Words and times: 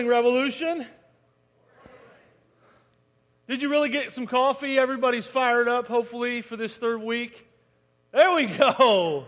Morning, 0.00 0.16
Revolution. 0.16 0.86
Did 3.46 3.60
you 3.60 3.68
really 3.68 3.90
get 3.90 4.14
some 4.14 4.26
coffee? 4.26 4.78
Everybody's 4.78 5.26
fired 5.26 5.68
up, 5.68 5.88
hopefully, 5.88 6.40
for 6.40 6.56
this 6.56 6.78
third 6.78 7.02
week. 7.02 7.46
There 8.10 8.32
we 8.32 8.46
go. 8.46 9.26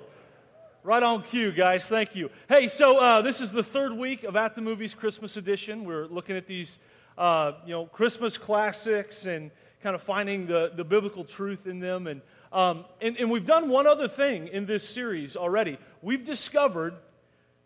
Right 0.82 1.02
on 1.02 1.24
cue, 1.24 1.52
guys. 1.52 1.84
Thank 1.84 2.16
you. 2.16 2.30
Hey, 2.48 2.70
so 2.70 2.96
uh, 2.96 3.20
this 3.20 3.42
is 3.42 3.52
the 3.52 3.62
third 3.62 3.92
week 3.92 4.24
of 4.24 4.34
At 4.34 4.54
the 4.54 4.62
Movies 4.62 4.94
Christmas 4.94 5.36
edition. 5.36 5.84
We're 5.84 6.06
looking 6.06 6.38
at 6.38 6.46
these, 6.46 6.78
uh, 7.18 7.52
you 7.66 7.72
know, 7.72 7.84
Christmas 7.84 8.38
classics 8.38 9.26
and 9.26 9.50
kind 9.82 9.94
of 9.94 10.00
finding 10.00 10.46
the, 10.46 10.72
the 10.74 10.84
biblical 10.84 11.24
truth 11.24 11.66
in 11.66 11.80
them. 11.80 12.06
And, 12.06 12.22
um, 12.50 12.86
and, 13.02 13.18
and 13.18 13.30
we've 13.30 13.44
done 13.44 13.68
one 13.68 13.86
other 13.86 14.08
thing 14.08 14.48
in 14.48 14.64
this 14.64 14.88
series 14.88 15.36
already. 15.36 15.76
We've 16.00 16.24
discovered 16.24 16.94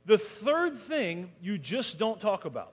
the 0.07 0.19
third 0.19 0.83
thing 0.89 1.31
you 1.41 1.57
just 1.57 1.99
don't 1.99 2.21
talk 2.21 2.47
about. 2.47 2.73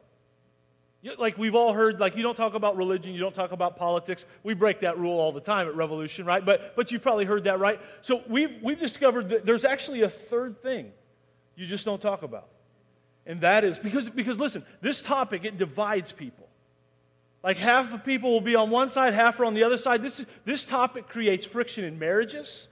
Like 1.17 1.37
we've 1.37 1.55
all 1.55 1.73
heard, 1.73 1.99
like 1.99 2.15
you 2.15 2.23
don't 2.23 2.35
talk 2.35 2.53
about 2.53 2.77
religion, 2.77 3.13
you 3.13 3.19
don't 3.19 3.35
talk 3.35 3.51
about 3.51 3.75
politics. 3.75 4.25
We 4.43 4.53
break 4.53 4.81
that 4.81 4.97
rule 4.97 5.19
all 5.19 5.33
the 5.33 5.41
time 5.41 5.67
at 5.67 5.75
Revolution, 5.75 6.25
right? 6.25 6.43
But, 6.45 6.75
but 6.77 6.91
you've 6.91 7.01
probably 7.01 7.25
heard 7.25 7.43
that, 7.43 7.59
right? 7.59 7.79
So 8.01 8.21
we've, 8.29 8.61
we've 8.61 8.79
discovered 8.79 9.29
that 9.29 9.45
there's 9.45 9.65
actually 9.65 10.03
a 10.03 10.09
third 10.09 10.61
thing 10.63 10.91
you 11.55 11.65
just 11.65 11.83
don't 11.83 12.01
talk 12.01 12.23
about. 12.23 12.47
And 13.25 13.41
that 13.41 13.63
is 13.63 13.77
because, 13.79 14.09
because 14.09 14.39
listen, 14.39 14.65
this 14.81 15.01
topic, 15.01 15.43
it 15.43 15.57
divides 15.57 16.13
people. 16.13 16.47
Like 17.43 17.57
half 17.57 17.93
of 17.93 18.05
people 18.05 18.31
will 18.31 18.41
be 18.41 18.55
on 18.55 18.69
one 18.69 18.89
side, 18.89 19.13
half 19.13 19.39
are 19.41 19.45
on 19.45 19.53
the 19.53 19.63
other 19.63 19.77
side. 19.77 20.01
This, 20.01 20.23
this 20.45 20.63
topic 20.63 21.09
creates 21.09 21.45
friction 21.45 21.83
in 21.83 21.99
marriages. 21.99 22.67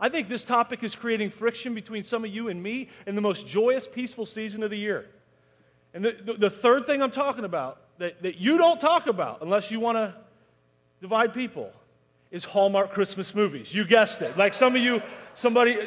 I 0.00 0.08
think 0.08 0.28
this 0.30 0.42
topic 0.42 0.82
is 0.82 0.94
creating 0.94 1.30
friction 1.30 1.74
between 1.74 2.02
some 2.02 2.24
of 2.24 2.30
you 2.30 2.48
and 2.48 2.62
me 2.62 2.88
in 3.06 3.14
the 3.14 3.20
most 3.20 3.46
joyous, 3.46 3.86
peaceful 3.86 4.24
season 4.24 4.62
of 4.62 4.70
the 4.70 4.78
year. 4.78 5.06
And 5.94 6.04
the, 6.04 6.16
the, 6.24 6.32
the 6.34 6.50
third 6.50 6.86
thing 6.86 7.02
I'm 7.02 7.10
talking 7.10 7.44
about 7.44 7.80
that, 7.98 8.22
that 8.22 8.36
you 8.36 8.58
don't 8.58 8.80
talk 8.80 9.06
about 9.06 9.40
unless 9.40 9.70
you 9.70 9.80
want 9.80 9.96
to 9.96 10.14
divide 11.00 11.32
people 11.32 11.70
is 12.30 12.44
Hallmark 12.44 12.92
Christmas 12.92 13.34
movies. 13.34 13.72
You 13.72 13.84
guessed 13.84 14.20
it. 14.20 14.36
Like 14.36 14.54
some 14.54 14.74
of 14.74 14.82
you, 14.82 15.00
somebody, 15.36 15.78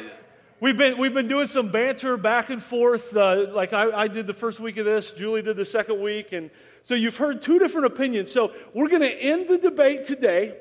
we've 0.60 0.78
been, 0.78 0.98
we've 0.98 1.14
been 1.14 1.28
doing 1.28 1.46
some 1.46 1.70
banter 1.70 2.16
back 2.16 2.48
and 2.48 2.62
forth. 2.62 3.14
Uh, 3.14 3.46
like 3.52 3.72
I, 3.72 3.90
I 3.90 4.08
did 4.08 4.26
the 4.26 4.34
first 4.34 4.58
week 4.58 4.78
of 4.78 4.86
this, 4.86 5.12
Julie 5.12 5.42
did 5.42 5.56
the 5.56 5.64
second 5.64 6.00
week. 6.00 6.32
And 6.32 6.50
so 6.84 6.94
you've 6.94 7.16
heard 7.16 7.42
two 7.42 7.58
different 7.58 7.86
opinions. 7.86 8.32
So 8.32 8.52
we're 8.72 8.88
going 8.88 9.02
to 9.02 9.14
end 9.14 9.48
the 9.48 9.58
debate 9.58 10.06
today 10.06 10.54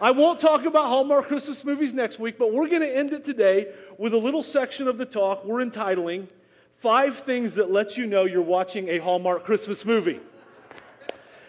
I 0.00 0.10
won't 0.10 0.40
talk 0.40 0.64
about 0.64 0.88
Hallmark 0.88 1.28
Christmas 1.28 1.64
movies 1.64 1.94
next 1.94 2.18
week, 2.18 2.36
but 2.38 2.52
we're 2.52 2.68
going 2.68 2.82
to 2.82 2.94
end 2.94 3.12
it 3.12 3.24
today 3.24 3.68
with 3.98 4.12
a 4.12 4.18
little 4.18 4.42
section 4.42 4.88
of 4.88 4.98
the 4.98 5.04
talk 5.04 5.44
we're 5.44 5.62
entitling 5.62 6.28
Five 6.84 7.20
Things 7.20 7.54
That 7.54 7.72
Let 7.72 7.96
You 7.96 8.04
Know 8.04 8.24
You're 8.26 8.42
Watching 8.42 8.90
a 8.90 8.98
Hallmark 8.98 9.44
Christmas 9.44 9.86
Movie. 9.86 10.20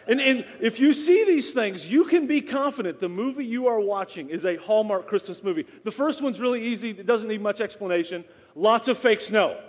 And, 0.08 0.22
and 0.22 0.45
if 0.61 0.80
you 0.80 0.94
see 0.94 1.25
these 1.25 1.52
things, 1.52 1.91
you 1.91 2.05
can 2.05 2.25
be 2.25 2.39
confident 2.39 3.02
the 3.02 3.09
movie 3.09 3.44
you 3.44 3.68
are 3.68 3.81
watching 3.81 4.29
is 4.29 4.45
a 4.45 4.56
Hallmark 4.56 5.07
Christmas 5.09 5.44
movie. 5.44 5.66
The 5.84 5.91
first 5.91 6.22
one's 6.22 6.40
really 6.40 6.66
easy, 6.66 6.91
it 6.91 7.06
doesn't 7.06 7.28
need 7.28 7.41
much 7.41 7.59
explanation. 7.59 8.24
Lots 8.56 8.88
of 8.88 8.97
fake 8.97 9.19
snow. 9.19 9.59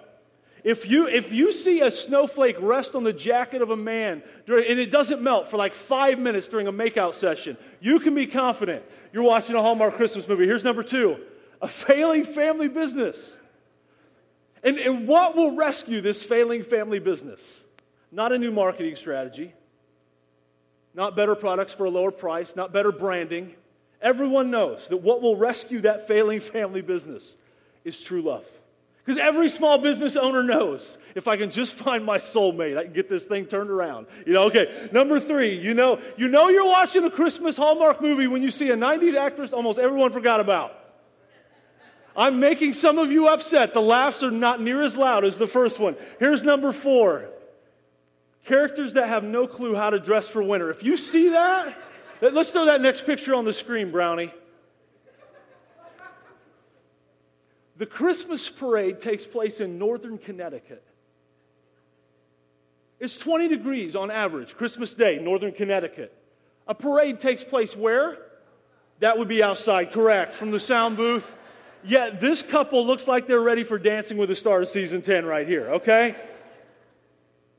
If 0.62 0.88
you, 0.88 1.09
if 1.09 1.32
you 1.32 1.50
see 1.50 1.81
a 1.81 1.91
snowflake 1.91 2.59
rest 2.60 2.94
on 2.94 3.03
the 3.03 3.12
jacket 3.12 3.60
of 3.60 3.71
a 3.71 3.76
man 3.76 4.22
during, 4.47 4.71
and 4.71 4.78
it 4.78 4.93
doesn't 4.93 5.21
melt 5.21 5.50
for 5.50 5.56
like 5.56 5.75
five 5.75 6.21
minutes 6.21 6.47
during 6.47 6.69
a 6.69 6.72
makeout 6.72 7.15
session, 7.15 7.56
you 7.81 7.99
can 7.99 8.15
be 8.15 8.28
confident 8.28 8.84
you're 9.12 9.25
watching 9.25 9.56
a 9.56 9.62
Hallmark 9.62 9.97
Christmas 9.97 10.28
movie. 10.28 10.47
Here's 10.47 10.62
number 10.62 10.84
two 10.84 11.16
a 11.60 11.66
failing 11.66 12.25
family 12.25 12.69
business. 12.69 13.37
And, 14.66 14.78
and 14.78 15.06
what 15.06 15.37
will 15.37 15.53
rescue 15.53 16.00
this 16.00 16.25
failing 16.25 16.65
family 16.65 16.99
business? 16.99 17.41
Not 18.10 18.32
a 18.32 18.38
new 18.38 18.50
marketing 18.50 18.97
strategy, 18.97 19.54
not 20.93 21.15
better 21.15 21.37
products 21.37 21.72
for 21.72 21.84
a 21.84 21.91
lower 21.91 22.10
price, 22.10 22.49
not 22.56 22.72
better 22.72 22.91
branding. 22.91 23.55
Everyone 24.03 24.50
knows 24.50 24.88
that 24.88 24.97
what 24.97 25.22
will 25.22 25.37
rescue 25.37 25.82
that 25.82 26.09
failing 26.09 26.41
family 26.41 26.82
business 26.82 27.34
is 27.84 28.00
true 28.00 28.22
love. 28.22 28.44
Because 29.05 29.21
every 29.21 29.49
small 29.49 29.78
business 29.78 30.16
owner 30.16 30.43
knows 30.43 30.99
if 31.15 31.28
I 31.28 31.37
can 31.37 31.53
just 31.53 31.75
find 31.75 32.05
my 32.05 32.19
soulmate, 32.19 32.76
I 32.76 32.82
can 32.82 32.93
get 32.93 33.09
this 33.09 33.22
thing 33.22 33.47
turned 33.47 33.71
around. 33.71 34.09
You 34.26 34.32
know, 34.32 34.43
okay. 34.44 34.88
Number 34.91 35.21
three, 35.21 35.56
you 35.56 35.75
know, 35.75 36.00
you 36.16 36.26
know 36.26 36.49
you're 36.49 36.66
watching 36.66 37.05
a 37.05 37.10
Christmas 37.10 37.56
Hallmark 37.56 38.03
movie 38.03 38.26
when 38.26 38.43
you 38.43 38.50
see 38.50 38.71
a 38.71 38.76
90s 38.76 39.15
actress 39.15 39.53
almost 39.53 39.78
everyone 39.78 40.12
forgot 40.12 40.41
about. 40.41 40.85
I'm 42.16 42.41
making 42.41 42.75
some 42.75 42.99
of 42.99 43.12
you 43.12 43.28
upset. 43.28 43.75
The 43.75 43.82
laughs 43.82 44.22
are 44.22 44.31
not 44.31 44.60
near 44.60 44.82
as 44.82 44.97
loud 44.97 45.25
as 45.25 45.37
the 45.37 45.47
first 45.47 45.78
one. 45.78 45.97
Here's 46.19 46.43
number 46.43 46.72
four 46.72 47.28
characters 48.47 48.94
that 48.94 49.09
have 49.09 49.25
no 49.25 49.47
clue 49.47 49.75
how 49.75 49.91
to 49.91 49.99
dress 49.99 50.28
for 50.28 50.43
winter. 50.43 50.71
If 50.71 50.82
you 50.82 50.97
see 50.97 51.31
that, 51.31 51.76
let's 52.21 52.50
throw 52.50 52.66
that 52.66 52.81
next 52.81 53.05
picture 53.05 53.34
on 53.34 53.44
the 53.44 53.53
screen, 53.53 53.91
Brownie. 53.91 54.32
The 57.76 57.87
Christmas 57.87 58.49
parade 58.49 59.00
takes 59.00 59.26
place 59.26 59.60
in 59.60 59.78
northern 59.78 60.16
Connecticut. 60.16 60.82
It's 62.99 63.19
20 63.19 63.49
degrees 63.49 63.94
on 63.94 64.10
average, 64.10 64.56
Christmas 64.56 64.94
Day, 64.94 65.19
northern 65.19 65.53
Connecticut. 65.53 66.16
A 66.66 66.75
parade 66.75 67.21
takes 67.21 67.44
place 67.44 67.76
where? 67.76 68.16
That 69.00 69.19
would 69.19 69.28
be 69.28 69.43
outside, 69.43 69.93
correct, 69.93 70.34
from 70.34 70.50
the 70.50 70.59
sound 70.59 70.97
booth. 70.97 71.25
Yet 71.86 72.20
this 72.20 72.42
couple 72.42 72.84
looks 72.84 73.06
like 73.06 73.26
they're 73.26 73.41
ready 73.41 73.62
for 73.62 73.78
Dancing 73.78 74.16
with 74.16 74.28
the 74.28 74.34
Stars 74.34 74.70
season 74.72 75.02
10 75.02 75.24
right 75.24 75.47
here, 75.47 75.70
okay? 75.74 76.16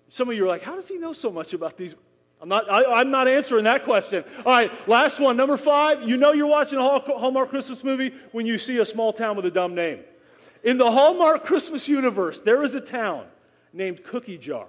Some 0.10 0.30
of 0.30 0.36
you 0.36 0.44
are 0.46 0.48
like, 0.48 0.64
how 0.64 0.76
does 0.76 0.88
he 0.88 0.98
know 0.98 1.14
so 1.14 1.32
much 1.32 1.54
about 1.54 1.78
these? 1.78 1.96
I'm 2.42 2.50
not, 2.50 2.70
I, 2.70 3.02
am 3.02 3.10
not 3.10 3.28
answering 3.28 3.64
that 3.64 3.84
question. 3.86 4.24
All 4.46 4.52
right, 4.52 4.72
last 4.88 5.20
one. 5.20 5.38
Number 5.38 5.58
five, 5.58 6.08
you 6.08 6.18
know 6.18 6.34
you're 6.34 6.46
watching 6.46 6.78
a 6.78 7.00
Hallmark 7.00 7.50
Christmas 7.50 7.84
movie 7.84 8.14
when 8.32 8.46
you 8.46 8.60
see 8.60 8.78
a 8.78 8.86
small 8.86 9.14
town 9.14 9.36
with 9.38 9.46
a 9.46 9.52
dumb 9.52 9.74
name. 9.74 10.02
In 10.64 10.78
the 10.78 10.92
Hallmark 10.92 11.46
Christmas 11.46 11.88
universe, 11.88 12.42
there 12.42 12.64
is 12.64 12.76
a 12.76 12.82
town 12.82 13.26
named 13.74 14.04
Cookie 14.04 14.38
Jar. 14.38 14.68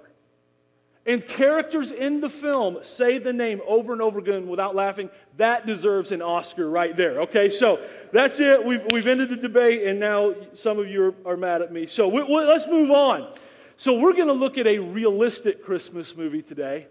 And 1.09 1.27
characters 1.27 1.91
in 1.91 2.21
the 2.21 2.29
film 2.29 2.77
say 2.83 3.17
the 3.17 3.33
name 3.33 3.61
over 3.67 3.93
and 3.93 4.01
over 4.01 4.19
again 4.19 4.47
without 4.47 4.75
laughing. 4.75 5.09
That 5.37 5.65
deserves 5.65 6.11
an 6.11 6.21
Oscar 6.21 6.69
right 6.69 6.95
there. 6.95 7.21
Okay, 7.21 7.49
so 7.49 7.83
that's 8.13 8.39
it. 8.39 8.63
We've, 8.63 8.83
we've 8.91 9.07
ended 9.07 9.29
the 9.29 9.35
debate, 9.35 9.87
and 9.87 9.99
now 9.99 10.35
some 10.53 10.77
of 10.77 10.87
you 10.87 11.15
are, 11.25 11.33
are 11.33 11.35
mad 11.35 11.63
at 11.63 11.73
me. 11.73 11.87
So 11.87 12.07
we, 12.07 12.21
we, 12.21 12.45
let's 12.45 12.67
move 12.67 12.91
on. 12.91 13.33
So 13.75 13.97
we're 13.97 14.13
going 14.13 14.27
to 14.27 14.33
look 14.33 14.59
at 14.59 14.67
a 14.67 14.77
realistic 14.77 15.65
Christmas 15.65 16.15
movie 16.15 16.43
today. 16.43 16.85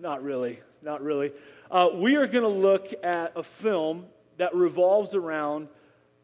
Not 0.00 0.22
really, 0.22 0.60
not 0.80 1.02
really. 1.02 1.32
Uh, 1.68 1.88
we 1.96 2.14
are 2.14 2.28
going 2.28 2.44
to 2.44 2.48
look 2.48 2.94
at 3.02 3.32
a 3.34 3.42
film 3.42 4.04
that 4.36 4.54
revolves 4.54 5.16
around 5.16 5.66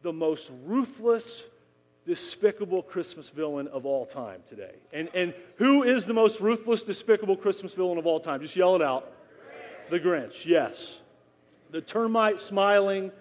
the 0.03 0.13
most 0.13 0.49
ruthless, 0.63 1.43
despicable 2.05 2.81
Christmas 2.81 3.29
villain 3.29 3.67
of 3.67 3.85
all 3.85 4.05
time 4.05 4.41
today. 4.49 4.73
And, 4.93 5.09
and 5.13 5.33
who 5.57 5.83
is 5.83 6.05
the 6.05 6.13
most 6.13 6.39
ruthless, 6.39 6.83
despicable 6.83 7.37
Christmas 7.37 7.73
villain 7.73 7.97
of 7.97 8.05
all 8.05 8.19
time? 8.19 8.41
Just 8.41 8.55
yell 8.55 8.75
it 8.75 8.81
out. 8.81 9.11
The 9.89 9.99
Grinch, 9.99 10.45
yes. 10.45 10.97
The 11.71 11.81
termite 11.81 12.41
smiling, 12.41 13.11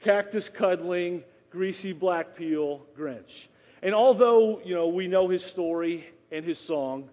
cactus 0.00 0.48
cuddling, 0.48 1.24
greasy 1.50 1.92
black 1.92 2.36
peel 2.36 2.82
Grinch. 2.98 3.46
And 3.82 3.94
although, 3.94 4.60
you 4.64 4.74
know, 4.74 4.88
we 4.88 5.08
know 5.08 5.28
his 5.28 5.44
story 5.44 6.06
and 6.30 6.44
his 6.44 6.58
song, 6.58 7.10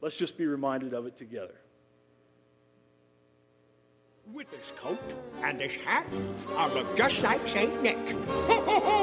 let's 0.00 0.16
just 0.16 0.38
be 0.38 0.46
reminded 0.46 0.94
of 0.94 1.06
it 1.06 1.18
together. 1.18 1.54
With 4.32 4.50
this 4.50 4.72
coat 4.76 4.98
and 5.42 5.58
this 5.58 5.74
hat, 5.74 6.06
I 6.56 6.72
look 6.72 6.96
just 6.96 7.22
like 7.22 7.46
St. 7.48 7.82
Nick. 7.82 7.98
Ho, 7.98 8.60
ho, 8.60 8.80
ho! 8.80 9.01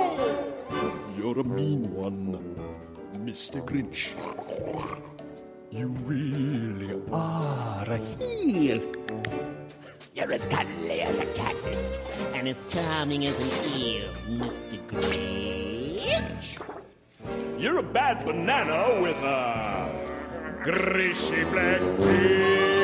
You're 1.22 1.42
a 1.42 1.44
mean 1.44 1.94
one, 1.94 2.40
Mr. 3.26 3.62
Grinch. 3.62 4.08
You 5.70 5.88
really 6.08 6.98
are 7.12 7.86
a 7.86 7.98
heel. 8.18 8.82
You're 10.16 10.32
as 10.32 10.48
cuddly 10.48 11.02
as 11.02 11.20
a 11.20 11.26
cactus 11.34 12.10
and 12.36 12.48
as 12.48 12.66
charming 12.70 13.26
as 13.26 13.38
an 13.38 13.82
eel, 13.82 14.14
Mr. 14.30 14.80
Grinch. 14.88 16.58
You're 17.60 17.80
a 17.80 17.84
bad 17.84 18.26
banana 18.26 19.02
with 19.02 19.18
a 19.18 19.92
greasy 20.64 21.44
black 21.44 21.82
peel. 21.98 22.79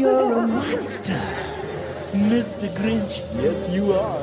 You're 0.00 0.32
a 0.32 0.46
monster. 0.46 1.20
Mr. 2.32 2.68
Grinch, 2.78 3.20
yes, 3.42 3.68
you 3.70 3.92
are. 3.92 4.22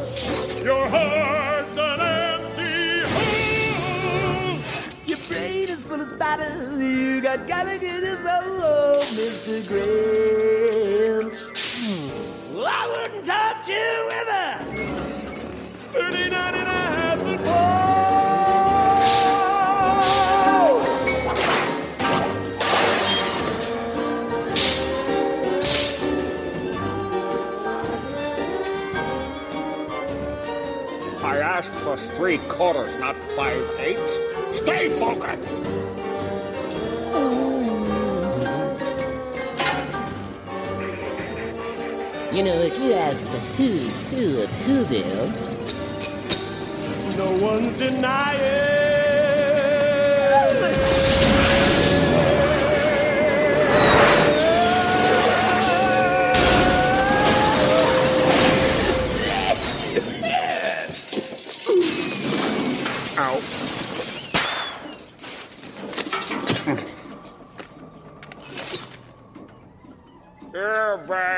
Your 0.64 0.88
heart's 0.90 1.78
an 1.78 2.00
empty 2.02 3.02
hole. 3.14 4.58
Your 5.06 5.20
brain 5.30 5.70
is 5.70 5.82
full 5.84 6.02
of 6.02 6.08
spiders. 6.08 6.82
You 6.82 7.22
got 7.22 7.46
Gallagher's 7.48 8.20
solo, 8.20 8.94
Mr. 9.18 9.62
Grinch. 9.70 11.38
Well, 12.54 12.66
I 12.68 12.88
wouldn't 12.88 13.26
touch 13.26 13.68
you 13.70 14.10
with 14.10 14.28
a 14.30 14.48
39 15.94 16.56
and 16.56 16.68
a 16.68 16.72
half 16.72 17.07
I 31.58 31.60
asked 31.60 31.74
for 31.74 31.98
three 31.98 32.38
quarters, 32.50 32.96
not 33.00 33.16
five 33.36 33.60
eighths. 33.80 34.14
Stay 34.60 34.90
focused. 34.92 35.42
You 42.32 42.44
know, 42.44 42.62
if 42.62 42.78
you 42.78 42.94
ask 42.94 43.26
the 43.28 43.40
who's 43.58 44.10
who 44.12 44.42
of 44.44 44.52
Whoville, 44.68 45.34
No 47.18 47.32
one's 47.44 47.76
denying. 47.80 48.68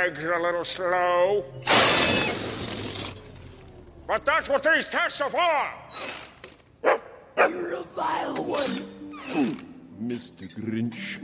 Airbag's 0.10 0.24
a 0.24 0.40
little 0.40 0.66
slow. 0.66 1.46
But 4.08 4.26
that's 4.26 4.50
what 4.50 4.64
these 4.64 4.86
tests 4.86 5.22
are 5.22 5.30
for. 5.30 5.70
you're 7.38 7.74
a 7.74 7.84
vile 7.96 8.44
one. 8.44 8.78
Hmm. 9.14 9.52
Mr. 10.02 10.50
Grinch, 10.56 11.20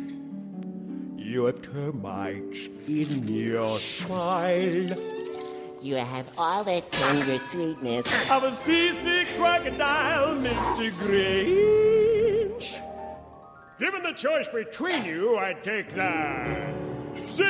you 1.17 1.45
have 1.45 1.61
termites 1.63 2.67
in 2.87 3.27
your 3.27 3.79
smile. 3.79 4.89
You 5.81 5.95
have 5.95 6.31
all 6.37 6.63
that 6.63 6.91
tender 6.91 7.39
sweetness. 7.39 8.29
Of 8.29 8.43
a 8.43 8.51
seasick 8.51 9.27
crocodile, 9.37 10.35
Mr. 10.35 10.91
Grinch. 10.91 12.79
Given 13.79 14.03
the 14.03 14.13
choice 14.13 14.47
between 14.49 15.05
you, 15.05 15.37
I'd 15.37 15.63
take 15.63 15.89
So, 17.37 17.43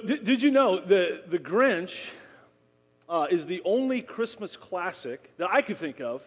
did, 0.00 0.24
did 0.24 0.42
you 0.42 0.50
know 0.50 0.84
the, 0.84 1.22
the 1.28 1.38
Grinch 1.38 1.96
uh, 3.08 3.28
is 3.30 3.46
the 3.46 3.62
only 3.64 4.02
Christmas 4.02 4.56
classic 4.56 5.30
that 5.36 5.50
I 5.52 5.62
could 5.62 5.78
think 5.78 6.00
of 6.00 6.20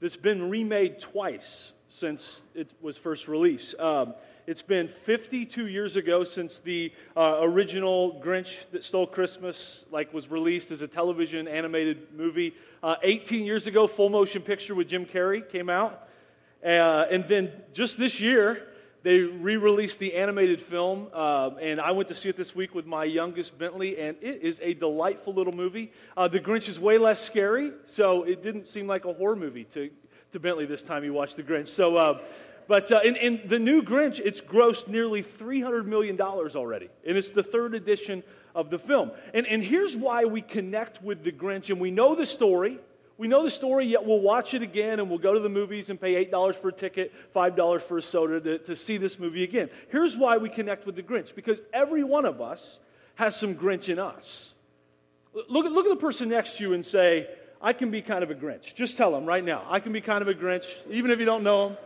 that's 0.00 0.16
been 0.16 0.50
remade 0.50 0.98
twice 0.98 1.70
since 1.88 2.42
it 2.56 2.68
was 2.80 2.96
first 2.96 3.28
released? 3.28 3.78
Um, 3.78 4.14
it's 4.48 4.62
been 4.62 4.88
52 5.04 5.66
years 5.66 5.96
ago 5.96 6.24
since 6.24 6.58
the 6.60 6.90
uh, 7.14 7.40
original 7.42 8.18
Grinch 8.24 8.54
that 8.72 8.82
Stole 8.82 9.06
Christmas 9.06 9.84
like 9.90 10.14
was 10.14 10.30
released 10.30 10.70
as 10.70 10.80
a 10.80 10.88
television 10.88 11.46
animated 11.46 12.06
movie. 12.16 12.54
Uh, 12.82 12.94
18 13.02 13.44
years 13.44 13.66
ago, 13.66 13.86
full 13.86 14.08
motion 14.08 14.40
picture 14.40 14.74
with 14.74 14.88
Jim 14.88 15.04
Carrey 15.04 15.46
came 15.46 15.68
out, 15.68 16.08
uh, 16.64 17.04
and 17.10 17.28
then 17.28 17.52
just 17.74 17.98
this 17.98 18.20
year 18.20 18.68
they 19.02 19.18
re-released 19.18 19.98
the 19.98 20.14
animated 20.14 20.62
film, 20.62 21.08
uh, 21.12 21.50
and 21.60 21.78
I 21.78 21.90
went 21.90 22.08
to 22.08 22.14
see 22.14 22.30
it 22.30 22.36
this 22.38 22.54
week 22.54 22.74
with 22.74 22.86
my 22.86 23.04
youngest 23.04 23.58
Bentley, 23.58 24.00
and 24.00 24.16
it 24.22 24.40
is 24.40 24.58
a 24.62 24.72
delightful 24.72 25.34
little 25.34 25.52
movie. 25.52 25.92
Uh, 26.16 26.26
the 26.26 26.40
Grinch 26.40 26.70
is 26.70 26.80
way 26.80 26.96
less 26.96 27.20
scary, 27.20 27.72
so 27.84 28.22
it 28.22 28.42
didn't 28.42 28.66
seem 28.66 28.86
like 28.86 29.04
a 29.04 29.12
horror 29.12 29.36
movie 29.36 29.64
to, 29.74 29.90
to 30.32 30.40
Bentley 30.40 30.64
this 30.64 30.82
time 30.82 31.02
he 31.02 31.10
watched 31.10 31.36
the 31.36 31.42
Grinch. 31.42 31.68
So, 31.68 31.96
uh, 31.98 32.18
but 32.68 32.92
uh, 32.92 33.00
in, 33.02 33.16
in 33.16 33.40
the 33.48 33.58
new 33.58 33.82
Grinch, 33.82 34.20
it's 34.22 34.42
grossed 34.42 34.88
nearly 34.88 35.22
$300 35.22 35.86
million 35.86 36.20
already, 36.20 36.90
and 37.06 37.16
it's 37.16 37.30
the 37.30 37.42
third 37.42 37.74
edition 37.74 38.22
of 38.54 38.68
the 38.68 38.78
film. 38.78 39.10
And, 39.32 39.46
and 39.46 39.64
here's 39.64 39.96
why 39.96 40.26
we 40.26 40.42
connect 40.42 41.02
with 41.02 41.24
the 41.24 41.32
Grinch, 41.32 41.70
and 41.70 41.80
we 41.80 41.90
know 41.90 42.14
the 42.14 42.26
story. 42.26 42.78
We 43.16 43.26
know 43.26 43.42
the 43.42 43.50
story, 43.50 43.86
yet 43.86 44.04
we'll 44.04 44.20
watch 44.20 44.54
it 44.54 44.62
again 44.62 45.00
and 45.00 45.10
we'll 45.10 45.18
go 45.18 45.34
to 45.34 45.40
the 45.40 45.48
movies 45.48 45.90
and 45.90 46.00
pay 46.00 46.24
$8 46.24 46.54
for 46.54 46.68
a 46.68 46.72
ticket, 46.72 47.12
$5 47.34 47.82
for 47.82 47.98
a 47.98 48.02
soda 48.02 48.40
to, 48.40 48.58
to 48.58 48.76
see 48.76 48.96
this 48.96 49.18
movie 49.18 49.42
again. 49.42 49.70
Here's 49.90 50.16
why 50.16 50.36
we 50.36 50.48
connect 50.48 50.86
with 50.86 50.94
the 50.94 51.02
Grinch 51.02 51.34
because 51.34 51.58
every 51.72 52.04
one 52.04 52.24
of 52.24 52.40
us 52.40 52.78
has 53.16 53.34
some 53.34 53.56
Grinch 53.56 53.88
in 53.88 53.98
us. 53.98 54.52
Look, 55.34 55.66
look 55.66 55.84
at 55.84 55.88
the 55.88 55.96
person 55.96 56.28
next 56.28 56.58
to 56.58 56.62
you 56.62 56.74
and 56.74 56.86
say, 56.86 57.26
I 57.60 57.72
can 57.72 57.90
be 57.90 58.02
kind 58.02 58.22
of 58.22 58.30
a 58.30 58.36
Grinch. 58.36 58.72
Just 58.76 58.96
tell 58.96 59.10
them 59.10 59.26
right 59.26 59.44
now, 59.44 59.64
I 59.68 59.80
can 59.80 59.92
be 59.92 60.00
kind 60.00 60.22
of 60.22 60.28
a 60.28 60.34
Grinch, 60.34 60.66
even 60.88 61.10
if 61.10 61.18
you 61.18 61.24
don't 61.24 61.42
know 61.42 61.70
them. 61.70 61.78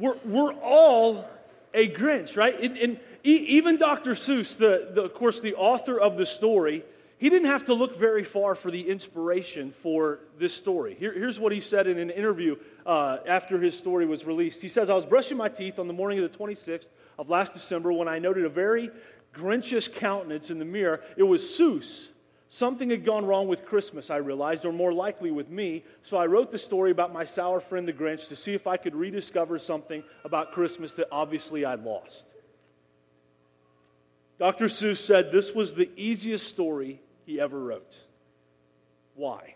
We're, 0.00 0.16
we're 0.24 0.54
all 0.54 1.28
a 1.74 1.88
Grinch, 1.88 2.34
right? 2.34 2.58
And, 2.58 2.78
and 2.78 3.00
even 3.22 3.76
Dr. 3.76 4.14
Seuss, 4.14 4.56
the, 4.56 4.90
the, 4.94 5.02
of 5.02 5.14
course, 5.14 5.40
the 5.40 5.54
author 5.54 6.00
of 6.00 6.16
the 6.16 6.24
story, 6.24 6.84
he 7.18 7.28
didn't 7.28 7.48
have 7.48 7.66
to 7.66 7.74
look 7.74 7.98
very 7.98 8.24
far 8.24 8.54
for 8.54 8.70
the 8.70 8.88
inspiration 8.88 9.74
for 9.82 10.20
this 10.38 10.54
story. 10.54 10.96
Here, 10.98 11.12
here's 11.12 11.38
what 11.38 11.52
he 11.52 11.60
said 11.60 11.86
in 11.86 11.98
an 11.98 12.08
interview 12.08 12.56
uh, 12.86 13.18
after 13.26 13.60
his 13.60 13.76
story 13.76 14.06
was 14.06 14.24
released. 14.24 14.62
He 14.62 14.70
says, 14.70 14.88
I 14.88 14.94
was 14.94 15.04
brushing 15.04 15.36
my 15.36 15.50
teeth 15.50 15.78
on 15.78 15.86
the 15.86 15.92
morning 15.92 16.18
of 16.24 16.32
the 16.32 16.38
26th 16.38 16.86
of 17.18 17.28
last 17.28 17.52
December 17.52 17.92
when 17.92 18.08
I 18.08 18.18
noted 18.18 18.46
a 18.46 18.48
very 18.48 18.90
Grinchish 19.34 19.92
countenance 19.94 20.48
in 20.48 20.58
the 20.58 20.64
mirror. 20.64 21.02
It 21.18 21.24
was 21.24 21.42
Seuss. 21.42 22.08
Something 22.52 22.90
had 22.90 23.04
gone 23.04 23.26
wrong 23.26 23.46
with 23.46 23.64
Christmas, 23.64 24.10
I 24.10 24.16
realized, 24.16 24.64
or 24.64 24.72
more 24.72 24.92
likely 24.92 25.30
with 25.30 25.48
me, 25.48 25.84
so 26.02 26.16
I 26.16 26.26
wrote 26.26 26.50
the 26.50 26.58
story 26.58 26.90
about 26.90 27.12
my 27.12 27.24
sour 27.24 27.60
friend 27.60 27.86
the 27.86 27.92
Grinch 27.92 28.26
to 28.26 28.34
see 28.34 28.54
if 28.54 28.66
I 28.66 28.76
could 28.76 28.96
rediscover 28.96 29.60
something 29.60 30.02
about 30.24 30.50
Christmas 30.50 30.94
that 30.94 31.06
obviously 31.12 31.64
I'd 31.64 31.84
lost. 31.84 32.24
Dr. 34.40 34.64
Seuss 34.64 34.96
said 34.96 35.30
this 35.30 35.54
was 35.54 35.74
the 35.74 35.90
easiest 35.96 36.48
story 36.48 37.00
he 37.24 37.40
ever 37.40 37.56
wrote. 37.56 37.94
Why? 39.14 39.54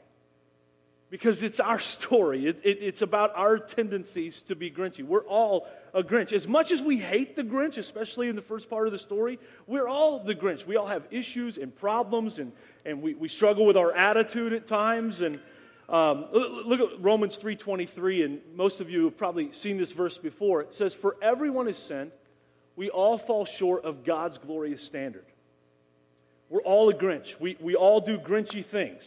Because 1.10 1.42
it's 1.42 1.58
our 1.58 1.80
story. 1.80 2.46
It, 2.46 2.60
it, 2.62 2.78
it's 2.80 3.02
about 3.02 3.32
our 3.34 3.58
tendencies 3.58 4.40
to 4.42 4.54
be 4.54 4.70
Grinchy. 4.70 5.04
We're 5.04 5.26
all 5.26 5.66
a 5.94 6.02
Grinch. 6.04 6.32
As 6.32 6.46
much 6.46 6.70
as 6.70 6.80
we 6.80 6.98
hate 6.98 7.34
the 7.34 7.42
Grinch, 7.42 7.76
especially 7.76 8.28
in 8.28 8.36
the 8.36 8.42
first 8.42 8.70
part 8.70 8.86
of 8.86 8.92
the 8.92 8.98
story, 9.00 9.40
we're 9.66 9.88
all 9.88 10.22
the 10.22 10.34
Grinch. 10.34 10.64
We 10.64 10.76
all 10.76 10.86
have 10.86 11.04
issues 11.10 11.56
and 11.56 11.74
problems, 11.74 12.38
and, 12.38 12.52
and 12.84 13.02
we, 13.02 13.14
we 13.14 13.28
struggle 13.28 13.66
with 13.66 13.76
our 13.76 13.92
attitude 13.92 14.52
at 14.52 14.68
times. 14.68 15.20
And 15.20 15.40
um, 15.88 16.26
look 16.32 16.80
at 16.80 17.02
Romans 17.02 17.38
3.23, 17.38 18.24
and 18.24 18.40
most 18.54 18.80
of 18.80 18.90
you 18.90 19.04
have 19.04 19.16
probably 19.16 19.52
seen 19.52 19.76
this 19.76 19.92
verse 19.92 20.18
before. 20.18 20.62
It 20.62 20.74
says, 20.74 20.94
For 20.94 21.16
everyone 21.22 21.68
is 21.68 21.78
sinned 21.78 22.12
we 22.76 22.90
all 22.90 23.18
fall 23.18 23.44
short 23.44 23.84
of 23.84 24.04
God's 24.04 24.38
glorious 24.38 24.82
standard. 24.82 25.24
We're 26.48 26.62
all 26.62 26.90
a 26.90 26.94
Grinch. 26.94 27.38
We, 27.40 27.56
we 27.60 27.74
all 27.74 28.00
do 28.00 28.18
Grinchy 28.18 28.64
things. 28.64 29.02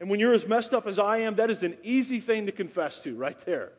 And 0.00 0.08
when 0.08 0.20
you're 0.20 0.34
as 0.34 0.46
messed 0.46 0.72
up 0.72 0.86
as 0.86 0.98
I 0.98 1.18
am, 1.18 1.36
that 1.36 1.50
is 1.50 1.62
an 1.62 1.76
easy 1.82 2.20
thing 2.20 2.46
to 2.46 2.52
confess 2.52 3.00
to 3.00 3.14
right 3.14 3.38
there. 3.44 3.72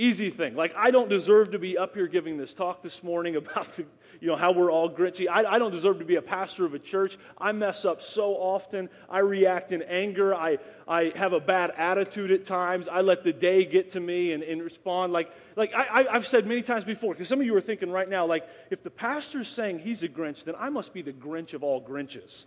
Easy 0.00 0.30
thing. 0.30 0.56
Like, 0.56 0.74
I 0.74 0.90
don't 0.90 1.10
deserve 1.10 1.50
to 1.50 1.58
be 1.58 1.76
up 1.76 1.92
here 1.92 2.06
giving 2.06 2.38
this 2.38 2.54
talk 2.54 2.82
this 2.82 3.02
morning 3.02 3.36
about 3.36 3.76
the, 3.76 3.84
you 4.18 4.28
know, 4.28 4.36
how 4.36 4.50
we're 4.50 4.72
all 4.72 4.88
grinchy. 4.88 5.28
I, 5.28 5.44
I 5.44 5.58
don't 5.58 5.72
deserve 5.72 5.98
to 5.98 6.06
be 6.06 6.16
a 6.16 6.22
pastor 6.22 6.64
of 6.64 6.72
a 6.72 6.78
church. 6.78 7.18
I 7.36 7.52
mess 7.52 7.84
up 7.84 8.00
so 8.00 8.32
often. 8.32 8.88
I 9.10 9.18
react 9.18 9.72
in 9.72 9.82
anger. 9.82 10.34
I, 10.34 10.56
I 10.88 11.12
have 11.16 11.34
a 11.34 11.38
bad 11.38 11.72
attitude 11.76 12.30
at 12.30 12.46
times. 12.46 12.88
I 12.88 13.02
let 13.02 13.24
the 13.24 13.34
day 13.34 13.66
get 13.66 13.92
to 13.92 14.00
me 14.00 14.32
and, 14.32 14.42
and 14.42 14.62
respond. 14.62 15.12
Like, 15.12 15.32
like 15.54 15.74
I, 15.74 16.06
I've 16.10 16.26
said 16.26 16.46
many 16.46 16.62
times 16.62 16.84
before, 16.84 17.12
because 17.12 17.28
some 17.28 17.38
of 17.38 17.44
you 17.44 17.54
are 17.56 17.60
thinking 17.60 17.90
right 17.90 18.08
now, 18.08 18.24
like, 18.24 18.48
if 18.70 18.82
the 18.82 18.88
pastor's 18.88 19.48
saying 19.48 19.80
he's 19.80 20.02
a 20.02 20.08
Grinch, 20.08 20.44
then 20.44 20.54
I 20.58 20.70
must 20.70 20.94
be 20.94 21.02
the 21.02 21.12
Grinch 21.12 21.52
of 21.52 21.62
all 21.62 21.84
Grinches. 21.84 22.46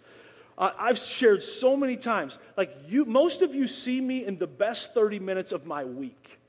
I've 0.57 0.97
shared 0.97 1.43
so 1.43 1.77
many 1.77 1.97
times, 1.97 2.39
like 2.57 2.75
you, 2.87 3.05
most 3.05 3.43
of 3.43 3.53
you 3.53 3.67
see 3.67 4.01
me 4.01 4.25
in 4.25 4.39
the 4.39 4.47
best 4.47 4.95
30 4.95 5.19
minutes 5.19 5.51
of 5.51 5.67
my 5.67 5.83
week 5.83 6.39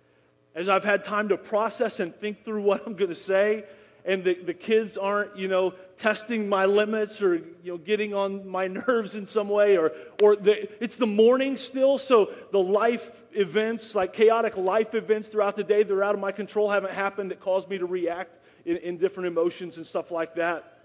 as 0.55 0.69
I've 0.69 0.85
had 0.85 1.05
time 1.05 1.29
to 1.29 1.37
process 1.37 2.01
and 2.01 2.15
think 2.15 2.45
through 2.45 2.63
what 2.63 2.87
I'm 2.87 2.95
going 2.95 3.11
to 3.11 3.17
say, 3.17 3.65
and 4.05 4.23
the, 4.23 4.35
the 4.35 4.55
kids 4.55 4.99
aren't, 4.99 5.37
you 5.37 5.49
know, 5.49 5.73
testing 5.99 6.49
my 6.49 6.67
limits 6.67 7.23
or, 7.23 7.37
you 7.37 7.73
know, 7.73 7.79
getting 7.79 8.13
on 8.13 8.47
my 8.47 8.67
nerves 8.87 9.15
in 9.15 9.27
some 9.27 9.49
way, 9.49 9.77
or, 9.77 9.93
or 10.23 10.37
the, 10.37 10.69
it's 10.83 10.97
the 10.97 11.07
morning 11.07 11.57
still, 11.57 11.99
so 11.99 12.31
the 12.53 12.59
life 12.59 13.11
events, 13.33 13.95
like 13.95 14.13
chaotic 14.13 14.57
life 14.57 14.95
events 14.95 15.29
throughout 15.29 15.57
the 15.57 15.65
day 15.65 15.83
that 15.83 15.93
are 15.93 16.05
out 16.05 16.15
of 16.15 16.21
my 16.21 16.33
control 16.33 16.71
haven't 16.71 16.93
happened 16.93 17.31
that 17.31 17.41
caused 17.41 17.69
me 17.69 17.79
to 17.79 17.87
react 17.87 18.31
in, 18.65 18.77
in 18.79 18.99
different 18.99 19.27
emotions 19.27 19.77
and 19.77 19.87
stuff 19.87 20.11
like 20.11 20.35
that. 20.35 20.83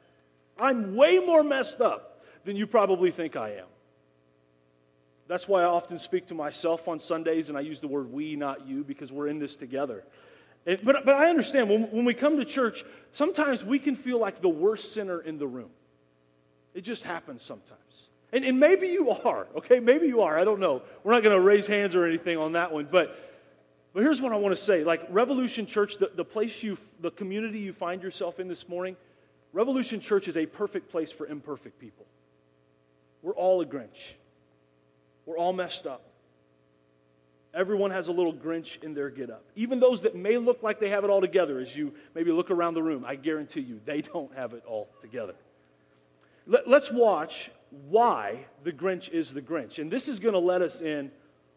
I'm 0.57 0.95
way 0.95 1.19
more 1.19 1.43
messed 1.43 1.81
up 1.81 2.23
than 2.45 2.55
you 2.55 2.67
probably 2.67 3.11
think 3.11 3.35
I 3.35 3.51
am. 3.51 3.67
That's 5.29 5.47
why 5.47 5.61
I 5.61 5.65
often 5.65 5.99
speak 5.99 6.27
to 6.29 6.33
myself 6.33 6.87
on 6.87 6.99
Sundays 6.99 7.49
and 7.49 7.57
I 7.57 7.61
use 7.61 7.79
the 7.79 7.87
word 7.87 8.11
we, 8.11 8.35
not 8.35 8.67
you, 8.67 8.83
because 8.83 9.11
we're 9.11 9.27
in 9.27 9.37
this 9.37 9.55
together. 9.55 10.03
And, 10.65 10.79
but, 10.83 11.05
but 11.05 11.13
I 11.13 11.29
understand 11.29 11.69
when, 11.69 11.83
when 11.83 12.03
we 12.03 12.15
come 12.15 12.37
to 12.37 12.45
church, 12.45 12.83
sometimes 13.13 13.63
we 13.63 13.77
can 13.77 13.95
feel 13.95 14.19
like 14.19 14.41
the 14.41 14.49
worst 14.49 14.91
sinner 14.91 15.19
in 15.19 15.37
the 15.37 15.45
room. 15.45 15.69
It 16.73 16.81
just 16.81 17.03
happens 17.03 17.43
sometimes. 17.43 17.79
And, 18.33 18.43
and 18.43 18.59
maybe 18.59 18.87
you 18.87 19.11
are, 19.11 19.45
okay? 19.57 19.79
Maybe 19.79 20.07
you 20.07 20.21
are. 20.21 20.37
I 20.37 20.43
don't 20.43 20.59
know. 20.59 20.81
We're 21.03 21.13
not 21.13 21.21
going 21.21 21.35
to 21.35 21.41
raise 21.41 21.67
hands 21.67 21.93
or 21.93 22.05
anything 22.05 22.37
on 22.37 22.53
that 22.53 22.71
one. 22.71 22.87
But, 22.91 23.15
but 23.93 24.01
here's 24.01 24.19
what 24.19 24.33
I 24.33 24.37
want 24.37 24.57
to 24.57 24.61
say. 24.61 24.83
Like 24.83 25.05
Revolution 25.11 25.67
Church, 25.67 25.97
the, 25.99 26.09
the 26.15 26.25
place 26.25 26.63
you, 26.63 26.75
the 27.01 27.11
community 27.11 27.59
you 27.59 27.73
find 27.73 28.01
yourself 28.01 28.39
in 28.39 28.47
this 28.47 28.67
morning, 28.67 28.97
Revolution 29.53 30.01
Church 30.01 30.27
is 30.27 30.37
a 30.37 30.47
perfect 30.47 30.89
place 30.89 31.11
for 31.11 31.27
imperfect 31.27 31.79
people. 31.79 32.07
We're 33.21 33.33
all 33.33 33.61
a 33.61 33.65
Grinch. 33.65 34.15
We're 35.29 35.37
all 35.37 35.53
messed 35.53 35.85
up. 35.85 36.01
Everyone 37.53 37.91
has 37.91 38.07
a 38.07 38.11
little 38.11 38.33
Grinch 38.33 38.81
in 38.81 38.95
their 38.95 39.11
get 39.11 39.29
up. 39.29 39.43
Even 39.55 39.79
those 39.79 40.01
that 40.01 40.15
may 40.15 40.37
look 40.37 40.63
like 40.63 40.79
they 40.79 40.89
have 40.89 41.03
it 41.03 41.11
all 41.11 41.21
together, 41.21 41.59
as 41.59 41.75
you 41.75 41.93
maybe 42.15 42.31
look 42.31 42.49
around 42.49 42.73
the 42.73 42.81
room, 42.81 43.05
I 43.05 43.13
guarantee 43.13 43.59
you, 43.59 43.79
they 43.85 44.01
don't 44.01 44.35
have 44.35 44.53
it 44.53 44.63
all 44.65 44.89
together. 45.01 45.35
Let, 46.47 46.65
us 46.67 46.91
watch 46.91 47.51
why 47.89 48.47
the 48.63 48.71
Grinch 48.71 49.09
is 49.09 49.31
the 49.31 49.41
Grinch. 49.41 49.77
And 49.77 49.91
this 49.91 50.07
is 50.07 50.17
going 50.17 50.33
to 50.33 50.39
let 50.39 50.63
us 50.63 50.81
in 50.81 51.11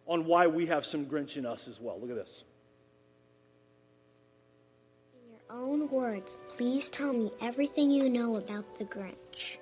on 0.07 0.27
why 0.27 0.49
we 0.49 0.67
have 0.67 0.85
some 0.85 1.07
Grinch 1.07 1.39
in 1.39 1.47
us 1.47 1.67
as 1.67 1.81
well. 1.81 1.99
Look 1.99 2.11
at 2.11 2.17
this. 2.17 2.45
In 5.15 5.31
your 5.31 5.63
own 5.65 5.89
words, 5.89 6.39
please 6.51 6.91
tell 6.91 7.15
me 7.15 7.31
everything 7.41 7.91
you 7.91 8.11
know 8.11 8.37
about 8.37 8.79
the 8.79 8.85
Grinch. 8.85 9.57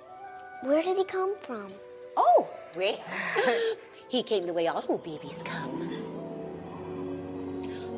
Where 0.62 0.82
did 0.82 0.96
he 0.96 1.04
come 1.04 1.36
from? 1.42 1.68
Oh, 2.16 2.48
well, 2.76 2.98
he 4.10 4.24
came 4.24 4.44
the 4.44 4.52
way 4.52 4.66
all 4.66 4.98
babies 4.98 5.40
come. 5.44 5.82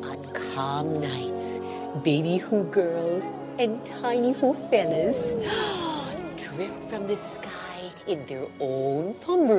On 0.04 0.33
calm 0.35 1.00
nights, 1.00 1.62
baby 2.04 2.37
who 2.37 2.64
girls 2.64 3.38
and 3.59 3.85
tiny 3.87 4.33
who 4.33 4.52
fellas 4.52 5.33
drift 6.45 6.85
from 6.85 7.07
the 7.07 7.16
sky 7.16 7.88
in 8.07 8.26
their 8.26 8.47
own 8.61 9.14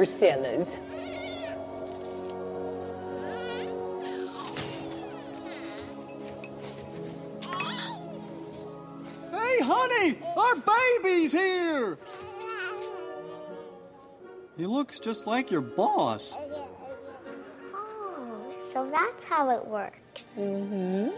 cellars. 0.05 0.77
Hey, 9.31 9.57
honey, 9.59 10.17
our 10.37 10.55
baby's 11.01 11.31
here! 11.31 11.97
He 14.63 14.67
looks 14.67 14.97
just 14.97 15.27
like 15.27 15.51
your 15.51 15.59
boss. 15.59 16.37
Oh, 17.75 18.55
so 18.71 18.89
that's 18.89 19.25
how 19.25 19.49
it 19.49 19.67
works. 19.67 20.23
Mm-hmm. 20.39 21.09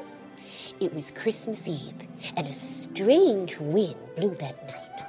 It 0.79 0.91
was 0.91 1.11
Christmas 1.11 1.67
Eve, 1.67 1.93
and 2.35 2.47
a 2.47 2.53
strange 2.53 3.59
wind 3.59 3.97
blew 4.15 4.33
that 4.39 4.67
night. 4.67 5.04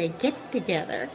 Holiday 0.00 0.14
get 0.18 0.52
together. 0.52 1.08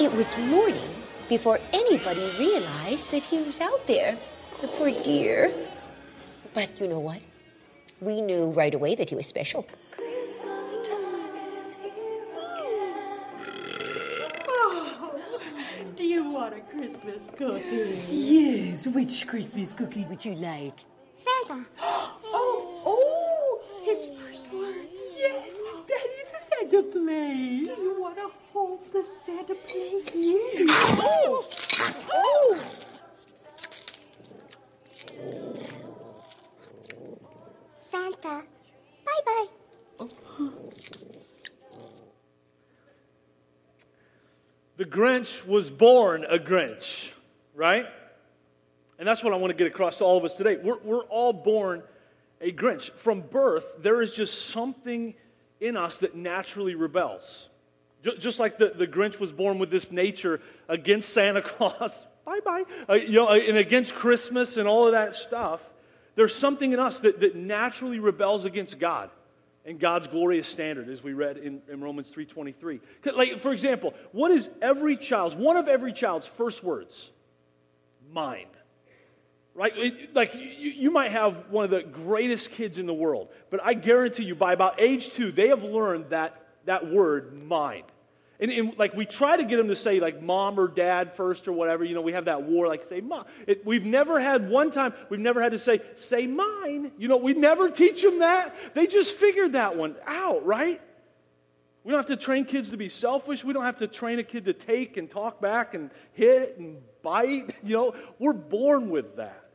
It 0.00 0.12
was 0.12 0.36
morning 0.50 0.76
before 1.28 1.58
anybody 1.72 2.20
realized 2.38 3.12
that 3.12 3.22
he 3.22 3.38
was 3.38 3.60
out 3.60 3.86
there. 3.86 4.16
The 4.60 4.68
poor 4.68 4.90
dear. 4.90 5.50
But 6.54 6.80
you 6.80 6.88
know 6.88 7.00
what? 7.00 7.20
We 8.00 8.20
knew 8.20 8.50
right 8.50 8.74
away 8.74 8.94
that 8.96 9.08
he 9.08 9.16
was 9.16 9.26
special. 9.26 9.66
Oh, 14.48 15.20
do 15.96 16.04
you 16.04 16.30
want 16.30 16.54
a 16.54 16.60
Christmas 16.60 17.22
cookie? 17.38 18.04
Yes. 18.10 18.86
Which 18.86 19.26
Christmas 19.26 19.72
cookie 19.72 20.04
would 20.10 20.24
you 20.24 20.34
like? 20.34 20.74
Santa. 21.46 21.64
oh, 21.80 22.82
oh, 22.84 23.62
his 23.84 24.08
first 24.20 24.52
word. 24.52 24.86
Yes, 25.16 25.52
that 25.88 26.06
is 26.20 26.28
a 26.28 26.40
Santa 26.50 26.82
plate. 26.82 27.74
Do 27.74 27.80
you 27.80 27.96
want 27.98 28.16
to 28.16 28.30
hold 28.52 28.92
the 28.92 29.06
Santa 29.06 29.54
plate? 29.54 30.10
Yes. 30.14 30.68
Oh. 31.00 31.48
oh. 32.12 32.62
oh. 32.62 32.81
Santa. 38.20 38.46
Bye 39.04 39.20
bye. 39.26 40.06
The 44.76 44.84
Grinch 44.84 45.46
was 45.46 45.70
born 45.70 46.24
a 46.24 46.38
Grinch, 46.38 47.10
right? 47.54 47.86
And 48.98 49.06
that's 49.06 49.22
what 49.22 49.32
I 49.32 49.36
want 49.36 49.50
to 49.50 49.56
get 49.56 49.66
across 49.66 49.98
to 49.98 50.04
all 50.04 50.16
of 50.16 50.24
us 50.24 50.34
today. 50.34 50.56
We're, 50.56 50.78
we're 50.82 51.04
all 51.04 51.32
born 51.32 51.82
a 52.40 52.52
Grinch. 52.52 52.90
From 52.96 53.20
birth, 53.20 53.64
there 53.80 54.02
is 54.02 54.12
just 54.12 54.46
something 54.48 55.14
in 55.60 55.76
us 55.76 55.98
that 55.98 56.16
naturally 56.16 56.74
rebels. 56.74 57.48
Just 58.18 58.40
like 58.40 58.58
the, 58.58 58.72
the 58.76 58.86
Grinch 58.86 59.20
was 59.20 59.30
born 59.30 59.58
with 59.58 59.70
this 59.70 59.92
nature 59.92 60.40
against 60.68 61.10
Santa 61.10 61.42
Claus, 61.42 61.92
bye 62.24 62.40
bye, 62.44 62.64
uh, 62.88 62.94
you 62.94 63.12
know, 63.12 63.28
and 63.28 63.56
against 63.56 63.94
Christmas 63.94 64.56
and 64.56 64.66
all 64.66 64.86
of 64.86 64.92
that 64.92 65.14
stuff. 65.14 65.60
There's 66.14 66.34
something 66.34 66.72
in 66.72 66.78
us 66.78 67.00
that, 67.00 67.20
that 67.20 67.36
naturally 67.36 67.98
rebels 67.98 68.44
against 68.44 68.78
God 68.78 69.10
and 69.64 69.78
God's 69.78 70.08
glorious 70.08 70.48
standard, 70.48 70.88
as 70.88 71.02
we 71.02 71.12
read 71.12 71.38
in, 71.38 71.62
in 71.70 71.80
Romans 71.80 72.10
3.23. 72.14 72.80
Like, 73.14 73.40
for 73.40 73.52
example, 73.52 73.94
what 74.10 74.32
is 74.32 74.48
every 74.60 74.96
child's, 74.96 75.34
one 75.34 75.56
of 75.56 75.68
every 75.68 75.92
child's 75.92 76.26
first 76.26 76.64
words? 76.64 77.10
Mine. 78.12 78.46
Right? 79.54 79.72
It, 79.76 80.14
like, 80.14 80.34
you, 80.34 80.70
you 80.70 80.90
might 80.90 81.12
have 81.12 81.48
one 81.50 81.64
of 81.64 81.70
the 81.70 81.82
greatest 81.82 82.50
kids 82.50 82.78
in 82.78 82.86
the 82.86 82.94
world, 82.94 83.28
but 83.50 83.60
I 83.62 83.74
guarantee 83.74 84.24
you, 84.24 84.34
by 84.34 84.52
about 84.52 84.80
age 84.80 85.10
two, 85.10 85.30
they 85.30 85.48
have 85.48 85.62
learned 85.62 86.06
that, 86.10 86.42
that 86.64 86.90
word, 86.90 87.46
mine. 87.46 87.84
And, 88.42 88.50
and, 88.50 88.76
like 88.76 88.92
we 88.94 89.06
try 89.06 89.36
to 89.36 89.44
get 89.44 89.56
them 89.56 89.68
to 89.68 89.76
say 89.76 90.00
like 90.00 90.20
mom 90.20 90.58
or 90.58 90.66
dad 90.66 91.14
first 91.14 91.46
or 91.46 91.52
whatever. 91.52 91.84
You 91.84 91.94
know, 91.94 92.00
we 92.00 92.12
have 92.12 92.24
that 92.24 92.42
war 92.42 92.66
like 92.66 92.82
say 92.88 93.00
mom. 93.00 93.26
It, 93.46 93.64
we've 93.64 93.84
never 93.84 94.18
had 94.18 94.50
one 94.50 94.72
time 94.72 94.94
we've 95.08 95.20
never 95.20 95.40
had 95.40 95.52
to 95.52 95.60
say 95.60 95.80
say 95.94 96.26
mine. 96.26 96.90
You 96.98 97.06
know, 97.06 97.18
we 97.18 97.34
never 97.34 97.70
teach 97.70 98.02
them 98.02 98.18
that. 98.18 98.52
They 98.74 98.88
just 98.88 99.14
figured 99.14 99.52
that 99.52 99.76
one 99.76 99.94
out, 100.06 100.44
right? 100.44 100.80
We 101.84 101.92
don't 101.92 101.98
have 101.98 102.18
to 102.18 102.22
train 102.22 102.44
kids 102.44 102.70
to 102.70 102.76
be 102.76 102.88
selfish. 102.88 103.44
We 103.44 103.52
don't 103.52 103.64
have 103.64 103.78
to 103.78 103.86
train 103.86 104.18
a 104.18 104.24
kid 104.24 104.46
to 104.46 104.52
take 104.52 104.96
and 104.96 105.08
talk 105.08 105.40
back 105.40 105.74
and 105.74 105.90
hit 106.12 106.58
and 106.58 106.78
bite. 107.02 107.54
You 107.62 107.76
know, 107.76 107.94
we're 108.18 108.32
born 108.32 108.90
with 108.90 109.16
that. 109.16 109.50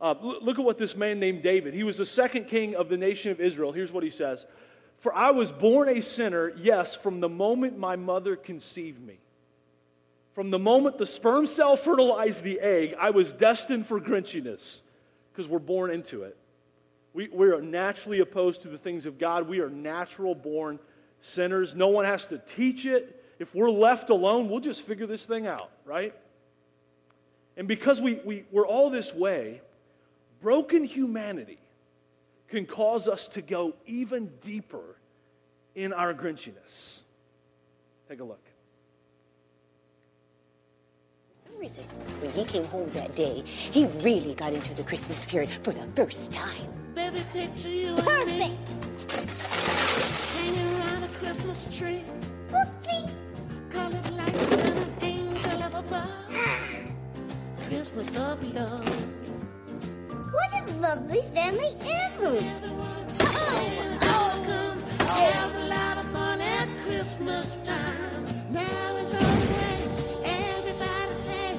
Uh, 0.00 0.14
look 0.22 0.60
at 0.60 0.64
what 0.64 0.78
this 0.78 0.94
man 0.94 1.18
named 1.18 1.42
David. 1.42 1.74
He 1.74 1.82
was 1.82 1.96
the 1.96 2.06
second 2.06 2.44
king 2.44 2.76
of 2.76 2.88
the 2.88 2.96
nation 2.96 3.32
of 3.32 3.40
Israel. 3.40 3.72
Here's 3.72 3.90
what 3.90 4.04
he 4.04 4.10
says. 4.10 4.46
For 5.00 5.14
I 5.14 5.30
was 5.30 5.52
born 5.52 5.88
a 5.88 6.02
sinner, 6.02 6.52
yes, 6.56 6.94
from 6.94 7.20
the 7.20 7.28
moment 7.28 7.78
my 7.78 7.96
mother 7.96 8.36
conceived 8.36 9.00
me. 9.00 9.18
From 10.34 10.50
the 10.50 10.58
moment 10.58 10.98
the 10.98 11.06
sperm 11.06 11.46
cell 11.46 11.76
fertilized 11.76 12.42
the 12.42 12.60
egg, 12.60 12.94
I 12.98 13.10
was 13.10 13.32
destined 13.32 13.86
for 13.86 14.00
grinchiness 14.00 14.80
because 15.32 15.48
we're 15.48 15.58
born 15.58 15.90
into 15.90 16.22
it. 16.22 16.36
We, 17.14 17.28
we 17.28 17.48
are 17.48 17.60
naturally 17.60 18.20
opposed 18.20 18.62
to 18.62 18.68
the 18.68 18.78
things 18.78 19.06
of 19.06 19.18
God. 19.18 19.48
We 19.48 19.60
are 19.60 19.70
natural 19.70 20.34
born 20.34 20.78
sinners. 21.20 21.74
No 21.74 21.88
one 21.88 22.04
has 22.04 22.24
to 22.26 22.40
teach 22.56 22.84
it. 22.86 23.24
If 23.38 23.54
we're 23.54 23.70
left 23.70 24.10
alone, 24.10 24.48
we'll 24.48 24.60
just 24.60 24.82
figure 24.82 25.06
this 25.06 25.24
thing 25.24 25.46
out, 25.46 25.70
right? 25.84 26.14
And 27.56 27.66
because 27.66 28.00
we, 28.00 28.20
we, 28.24 28.44
we're 28.50 28.66
all 28.66 28.90
this 28.90 29.12
way, 29.14 29.60
broken 30.40 30.84
humanity 30.84 31.58
can 32.48 32.66
cause 32.66 33.08
us 33.08 33.28
to 33.28 33.42
go 33.42 33.74
even 33.86 34.30
deeper 34.44 34.96
in 35.74 35.92
our 35.92 36.14
grinchiness. 36.14 37.00
Take 38.08 38.20
a 38.20 38.24
look. 38.24 38.44
For 41.44 41.50
some 41.50 41.60
reason, 41.60 41.84
when 42.20 42.30
he 42.32 42.44
came 42.44 42.64
home 42.64 42.90
that 42.90 43.14
day, 43.14 43.42
he 43.44 43.86
really 44.02 44.34
got 44.34 44.54
into 44.54 44.74
the 44.74 44.82
Christmas 44.82 45.20
spirit 45.20 45.48
for 45.62 45.72
the 45.72 45.86
first 45.94 46.32
time. 46.32 46.72
Baby, 46.94 47.22
picture 47.32 47.68
you 47.68 47.94
Perfect! 47.96 48.68
Hanging 50.34 50.80
around 50.80 51.04
a 51.04 51.08
Christmas 51.08 51.78
tree. 51.78 52.04
Oopsie! 52.50 53.10
Colored 53.70 54.10
lights 54.12 54.52
and 54.52 54.78
an 54.78 54.94
angel 55.02 55.62
of 55.62 55.92
a. 55.92 56.18
Christmas 57.68 58.08
of 58.16 58.54
love 58.54 59.37
family 61.48 61.74
anthem. 61.86 62.36
The 62.62 62.68
one. 62.74 63.08
Have 65.08 65.54
a 65.54 65.64
lot 65.68 65.98
of 65.98 66.06
fun 66.12 66.40
at 66.40 66.68
Christmas 66.84 67.46
time. 67.64 68.24
Now 68.50 68.96
it's 69.00 69.14
all 69.14 69.36
wake. 69.52 69.90
Everybody 70.24 71.14
say, 71.26 71.58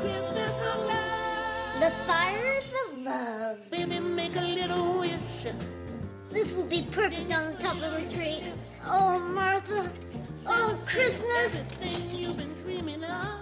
Christmas 0.00 0.52
on 0.70 0.86
love. 0.86 1.80
The 1.80 1.90
fires 2.06 2.72
of 2.82 2.98
love. 2.98 3.70
Baby, 3.70 4.00
make 4.00 4.36
a 4.36 4.40
little 4.40 4.98
wish. 5.00 5.46
This 6.30 6.52
will 6.52 6.66
be 6.66 6.86
perfect 6.90 7.32
on 7.32 7.52
the 7.52 7.58
top 7.58 7.76
of 7.76 7.92
the 7.94 8.14
tree. 8.14 8.42
Oh, 8.86 9.18
Martha. 9.18 9.90
Oh, 10.46 10.78
Christmas. 10.86 11.54
Everything 11.54 12.20
you've 12.20 12.36
been 12.36 12.54
dreaming 12.62 13.04
of. 13.04 13.40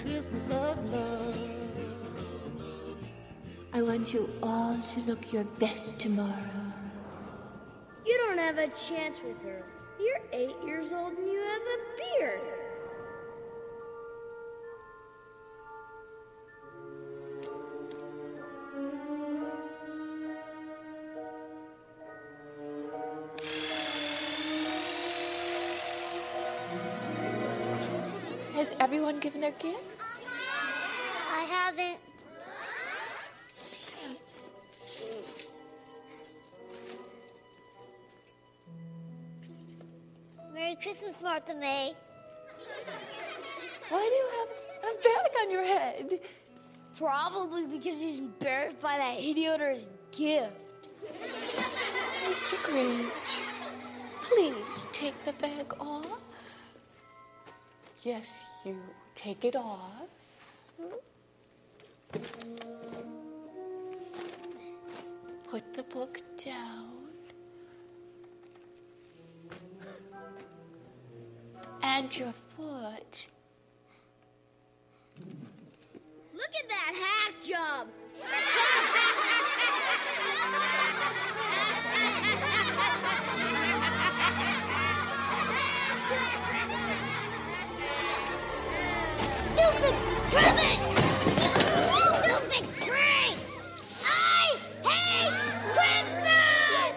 Christmas 0.00 0.50
of 0.50 0.84
love. 0.90 1.65
I 3.76 3.82
want 3.82 4.14
you 4.14 4.26
all 4.42 4.74
to 4.74 5.00
look 5.00 5.34
your 5.34 5.44
best 5.60 5.98
tomorrow. 5.98 6.32
You 8.06 8.16
don't 8.16 8.38
have 8.38 8.56
a 8.56 8.68
chance 8.68 9.18
with 9.22 9.38
her. 9.42 9.62
You're 10.00 10.22
eight 10.32 10.56
years 10.64 10.94
old 10.94 11.12
and 11.12 11.30
you 11.30 11.40
have 11.40 11.60
a 11.60 11.78
beard. 11.98 12.40
Has 28.54 28.74
everyone 28.80 29.20
given 29.20 29.42
their 29.42 29.50
gifts? 29.50 30.22
I 31.30 31.44
haven't. 31.50 31.98
Merry 40.76 40.94
Christmas, 40.94 41.22
Martha 41.22 41.54
May. 41.54 41.92
Why 43.88 43.98
do 43.98 44.04
you 44.04 44.28
have 44.38 44.48
a 44.92 45.02
bag 45.02 45.30
on 45.40 45.50
your 45.50 45.64
head? 45.64 46.20
Probably 46.96 47.66
because 47.66 48.00
he's 48.00 48.18
embarrassed 48.18 48.80
by 48.80 48.96
that 48.98 49.18
idiot 49.18 49.60
or 49.60 49.70
his 49.70 49.88
gift. 50.16 50.88
Mr. 52.24 52.56
Grinch, 52.64 53.38
please 54.22 54.88
take 54.92 55.14
the 55.24 55.32
bag 55.34 55.72
off. 55.78 56.20
Yes, 58.02 58.44
you 58.64 58.76
take 59.14 59.44
it 59.44 59.56
off. 59.56 60.08
Put 65.48 65.74
the 65.74 65.82
book 65.84 66.20
down. 66.42 66.95
And 72.06 72.16
your 72.16 72.32
foot. 72.56 73.26
Look 76.32 76.52
at 76.56 76.68
that 76.68 76.92
hack 77.02 77.34
job. 77.44 77.88
Stupid 89.56 89.94
cribbit! 90.30 90.78
Stupid 92.22 92.66
prank! 92.86 93.36
I 94.04 94.54
hate 94.84 95.34
Christmas! 95.74 96.94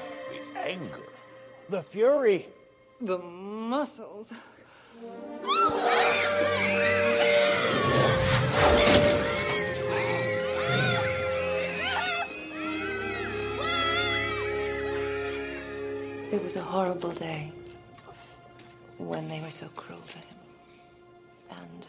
The 0.54 0.60
anger, 0.70 1.04
the 1.68 1.82
fury. 1.82 2.46
The 3.02 3.18
muscles. 3.18 4.32
It 16.32 16.44
was 16.44 16.56
a 16.58 16.62
horrible 16.62 17.12
day 17.12 17.52
when 18.98 19.28
they 19.28 19.40
were 19.40 19.50
so 19.50 19.68
cruel 19.70 20.02
to 20.02 20.18
him. 20.18 20.26
And 21.50 21.88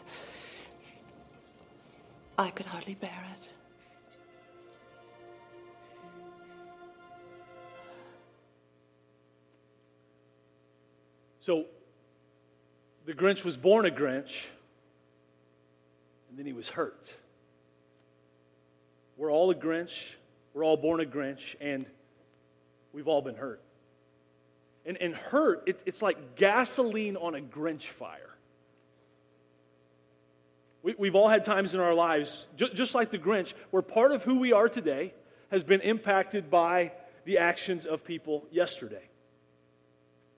I 2.37 2.49
could 2.49 2.65
hardly 2.65 2.95
bear 2.95 3.23
it. 3.39 3.53
So, 11.41 11.65
the 13.05 13.13
Grinch 13.13 13.43
was 13.43 13.57
born 13.57 13.85
a 13.85 13.89
Grinch, 13.89 14.31
and 16.29 16.37
then 16.37 16.45
he 16.45 16.53
was 16.53 16.69
hurt. 16.69 17.07
We're 19.17 19.31
all 19.31 19.51
a 19.51 19.55
Grinch. 19.55 19.91
We're 20.53 20.63
all 20.63 20.77
born 20.77 20.99
a 20.99 21.05
Grinch, 21.05 21.55
and 21.59 21.85
we've 22.93 23.07
all 23.07 23.21
been 23.21 23.35
hurt. 23.35 23.61
And, 24.85 24.97
and 24.97 25.15
hurt, 25.15 25.63
it, 25.67 25.79
it's 25.85 26.01
like 26.01 26.35
gasoline 26.35 27.15
on 27.17 27.35
a 27.35 27.41
Grinch 27.41 27.83
fire. 27.83 28.29
We, 30.83 30.95
we've 30.97 31.15
all 31.15 31.29
had 31.29 31.45
times 31.45 31.75
in 31.75 31.79
our 31.79 31.93
lives, 31.93 32.45
ju- 32.57 32.73
just 32.73 32.95
like 32.95 33.11
the 33.11 33.19
Grinch, 33.19 33.53
where 33.69 33.83
part 33.83 34.11
of 34.11 34.23
who 34.23 34.39
we 34.39 34.53
are 34.53 34.67
today 34.67 35.13
has 35.51 35.63
been 35.63 35.81
impacted 35.81 36.49
by 36.49 36.91
the 37.25 37.37
actions 37.37 37.85
of 37.85 38.03
people 38.03 38.45
yesterday. 38.51 39.10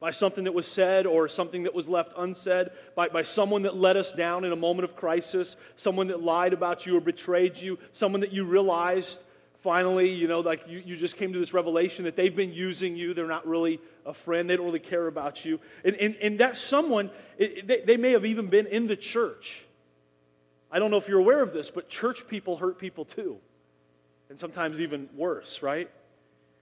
By 0.04 0.12
something 0.12 0.44
that 0.44 0.54
was 0.54 0.68
said 0.68 1.06
or 1.06 1.30
something 1.30 1.64
that 1.64 1.74
was 1.74 1.88
left 1.88 2.12
unsaid, 2.18 2.72
by, 2.94 3.08
by 3.08 3.24
someone 3.24 3.62
that 3.62 3.78
let 3.78 3.96
us 3.96 4.12
down 4.12 4.44
in 4.44 4.52
a 4.52 4.56
moment 4.58 4.84
of 4.84 4.98
crisis, 4.98 5.56
someone 5.78 6.08
that 6.08 6.22
lied 6.22 6.52
about 6.52 6.86
you 6.86 6.98
or 6.98 7.00
betrayed 7.00 7.56
you, 7.56 7.80
someone 7.94 8.20
that 8.20 8.34
you 8.34 8.44
realized 8.44 9.18
finally, 9.62 10.14
you 10.14 10.28
know, 10.28 10.42
like 10.42 10.68
you, 10.68 10.84
you 10.86 10.98
just 10.98 11.16
came 11.16 11.32
to 11.32 11.40
this 11.40 11.54
revelation 11.54 12.04
that 12.04 12.18
they've 12.18 12.36
been 12.36 12.52
using 12.52 12.98
you. 12.98 13.14
They're 13.14 13.30
not 13.30 13.48
really 13.48 13.80
a 14.06 14.14
friend. 14.14 14.50
They 14.50 14.58
don't 14.58 14.66
really 14.66 14.80
care 14.80 15.08
about 15.08 15.46
you. 15.46 15.62
And, 15.86 15.96
and, 15.96 16.18
and 16.22 16.40
that 16.42 16.58
someone, 16.58 17.10
it, 17.38 17.66
they, 17.66 17.80
they 17.88 17.96
may 17.96 18.12
have 18.12 18.26
even 18.26 18.48
been 18.48 18.68
in 18.68 18.88
the 18.88 18.98
church. 18.98 19.64
I 20.70 20.80
don't 20.80 20.92
know 20.92 20.98
if 20.98 21.08
you're 21.08 21.20
aware 21.20 21.42
of 21.42 21.54
this, 21.54 21.72
but 21.72 21.88
church 21.88 22.28
people 22.28 22.58
hurt 22.58 22.78
people 22.78 23.06
too. 23.06 23.38
And 24.30 24.38
sometimes 24.38 24.82
even 24.82 25.08
worse, 25.16 25.62
right? 25.62 25.90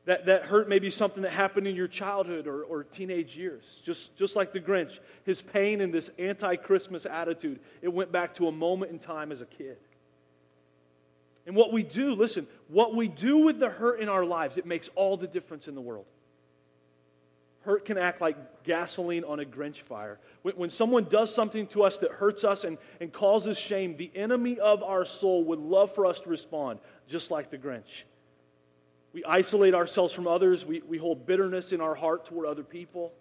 That, 0.05 0.25
that 0.25 0.43
hurt 0.43 0.67
may 0.67 0.79
be 0.79 0.89
something 0.89 1.21
that 1.23 1.31
happened 1.31 1.67
in 1.67 1.75
your 1.75 1.87
childhood 1.87 2.47
or, 2.47 2.63
or 2.63 2.83
teenage 2.83 3.35
years. 3.35 3.63
Just, 3.85 4.15
just 4.17 4.35
like 4.35 4.51
the 4.51 4.59
Grinch, 4.59 4.99
his 5.25 5.41
pain 5.41 5.79
and 5.79 5.93
this 5.93 6.09
anti 6.17 6.55
Christmas 6.55 7.05
attitude, 7.05 7.59
it 7.81 7.93
went 7.93 8.11
back 8.11 8.33
to 8.35 8.47
a 8.47 8.51
moment 8.51 8.91
in 8.91 8.99
time 8.99 9.31
as 9.31 9.41
a 9.41 9.45
kid. 9.45 9.77
And 11.45 11.55
what 11.55 11.71
we 11.71 11.83
do, 11.83 12.13
listen, 12.13 12.47
what 12.67 12.95
we 12.95 13.07
do 13.07 13.37
with 13.37 13.59
the 13.59 13.69
hurt 13.69 13.99
in 13.99 14.09
our 14.09 14.25
lives, 14.25 14.57
it 14.57 14.65
makes 14.65 14.89
all 14.95 15.17
the 15.17 15.27
difference 15.27 15.67
in 15.67 15.75
the 15.75 15.81
world. 15.81 16.05
Hurt 17.61 17.85
can 17.85 17.99
act 17.99 18.21
like 18.21 18.63
gasoline 18.63 19.23
on 19.23 19.39
a 19.39 19.45
Grinch 19.45 19.81
fire. 19.81 20.19
When, 20.41 20.55
when 20.55 20.69
someone 20.71 21.03
does 21.05 21.33
something 21.33 21.67
to 21.67 21.83
us 21.83 21.97
that 21.97 22.11
hurts 22.11 22.43
us 22.43 22.63
and, 22.63 22.79
and 22.99 23.13
causes 23.13 23.57
shame, 23.57 23.97
the 23.97 24.11
enemy 24.15 24.59
of 24.59 24.81
our 24.81 25.05
soul 25.05 25.43
would 25.45 25.59
love 25.59 25.93
for 25.93 26.07
us 26.07 26.19
to 26.21 26.29
respond, 26.29 26.79
just 27.07 27.29
like 27.29 27.51
the 27.51 27.59
Grinch. 27.59 28.03
We 29.13 29.23
isolate 29.25 29.73
ourselves 29.73 30.13
from 30.13 30.27
others, 30.27 30.65
we, 30.65 30.81
we 30.87 30.97
hold 30.97 31.25
bitterness 31.25 31.71
in 31.71 31.81
our 31.81 31.95
heart 31.95 32.25
toward 32.25 32.47
other 32.47 32.63
people. 32.63 33.11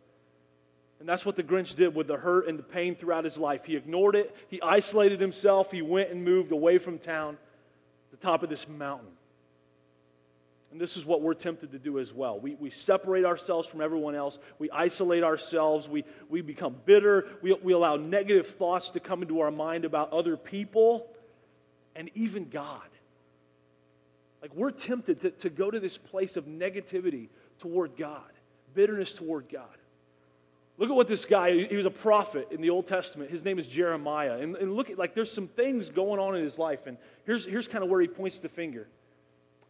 And 1.01 1.09
that's 1.09 1.25
what 1.25 1.35
the 1.35 1.43
Grinch 1.43 1.75
did 1.75 1.95
with 1.95 2.07
the 2.07 2.17
hurt 2.17 2.47
and 2.47 2.59
the 2.59 2.63
pain 2.63 2.95
throughout 2.95 3.25
his 3.25 3.39
life. 3.39 3.65
He 3.65 3.75
ignored 3.75 4.15
it, 4.15 4.35
he 4.49 4.61
isolated 4.61 5.21
himself, 5.21 5.71
he 5.71 5.83
went 5.83 6.11
and 6.11 6.25
moved 6.25 6.53
away 6.53 6.79
from 6.79 6.99
town, 6.99 7.39
the 8.11 8.19
top 8.19 8.43
of 8.43 8.51
this 8.51 8.69
mountain. 8.69 9.09
And 10.71 10.81
this 10.81 10.97
is 10.97 11.05
what 11.05 11.21
we're 11.21 11.35
tempted 11.35 11.73
to 11.73 11.79
do 11.79 11.99
as 11.99 12.13
well. 12.13 12.39
We, 12.39 12.55
we 12.55 12.71
separate 12.71 13.25
ourselves 13.25 13.67
from 13.67 13.81
everyone 13.81 14.15
else. 14.15 14.39
We 14.61 14.71
isolate 14.71 15.25
ourselves. 15.25 15.89
We, 15.89 16.05
we 16.29 16.43
become 16.43 16.77
bitter. 16.85 17.27
We, 17.43 17.55
we 17.55 17.73
allow 17.73 17.97
negative 17.97 18.55
thoughts 18.55 18.91
to 18.91 19.01
come 19.01 19.23
into 19.23 19.41
our 19.41 19.51
mind 19.51 19.85
about 19.85 20.13
other 20.13 20.37
people 20.37 21.09
and 21.97 22.09
even 22.15 22.49
God. 22.51 22.87
Like 24.43 24.55
we're 24.55 24.71
tempted 24.71 25.21
to, 25.23 25.31
to 25.31 25.51
go 25.51 25.71
to 25.71 25.81
this 25.81 25.99
place 25.99 26.37
of 26.37 26.47
negativity 26.47 27.29
toward 27.59 27.97
God, 27.97 28.31
bitterness 28.75 29.13
toward 29.13 29.49
God. 29.51 29.65
Look 30.79 30.89
at 30.89 30.97
what 30.97 31.09
this 31.09 31.27
guy, 31.27 31.67
he 31.67 31.77
was 31.77 31.85
a 31.85 31.91
prophet 31.91 32.49
in 32.51 32.63
the 32.63 32.71
Old 32.71 32.87
Testament. 32.89 33.31
His 33.31 33.45
name 33.45 33.59
is 33.59 33.67
Jeremiah. 33.67 34.39
And, 34.39 34.57
and 34.57 34.75
look 34.75 34.89
at, 34.89 34.97
like, 34.97 35.15
there's 35.15 35.31
some 35.31 35.47
things 35.47 35.91
going 35.91 36.19
on 36.19 36.35
in 36.35 36.43
his 36.43 36.57
life. 36.57 36.87
And 36.87 36.97
here's, 37.27 37.45
here's 37.45 37.69
kind 37.69 37.85
of 37.85 37.91
where 37.91 38.01
he 38.01 38.09
points 38.09 38.39
the 38.39 38.49
finger. 38.49 38.87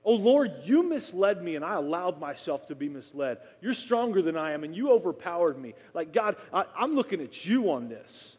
Oh 0.05 0.15
Lord, 0.15 0.53
you 0.65 0.83
misled 0.83 1.43
me 1.43 1.57
and 1.57 1.65
I 1.65 1.75
allowed 1.75 2.21
myself 2.21 2.69
to 2.69 2.75
be 2.75 2.89
misled. 2.89 3.39
You're 3.61 3.75
stronger 3.75 4.23
than 4.23 4.37
I 4.37 4.53
am 4.53 4.65
and 4.65 4.75
you 4.75 4.93
overpowered 4.93 5.61
me. 5.61 5.75
Like, 5.93 6.13
God, 6.13 6.37
I, 6.53 6.65
I'm 6.77 6.95
looking 6.95 7.21
at 7.21 7.45
you 7.45 7.71
on 7.73 7.89
this. 7.89 8.37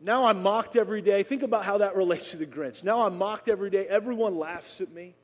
Now 0.00 0.26
I'm 0.26 0.42
mocked 0.42 0.76
every 0.76 1.00
day. 1.00 1.22
Think 1.22 1.42
about 1.42 1.64
how 1.64 1.78
that 1.78 1.96
relates 1.96 2.32
to 2.32 2.36
the 2.36 2.46
Grinch. 2.46 2.82
Now 2.82 3.06
I'm 3.06 3.18
mocked 3.18 3.48
every 3.48 3.70
day. 3.70 3.86
Everyone 3.88 4.36
laughs 4.36 4.80
at 4.80 4.90
me. 4.90 5.14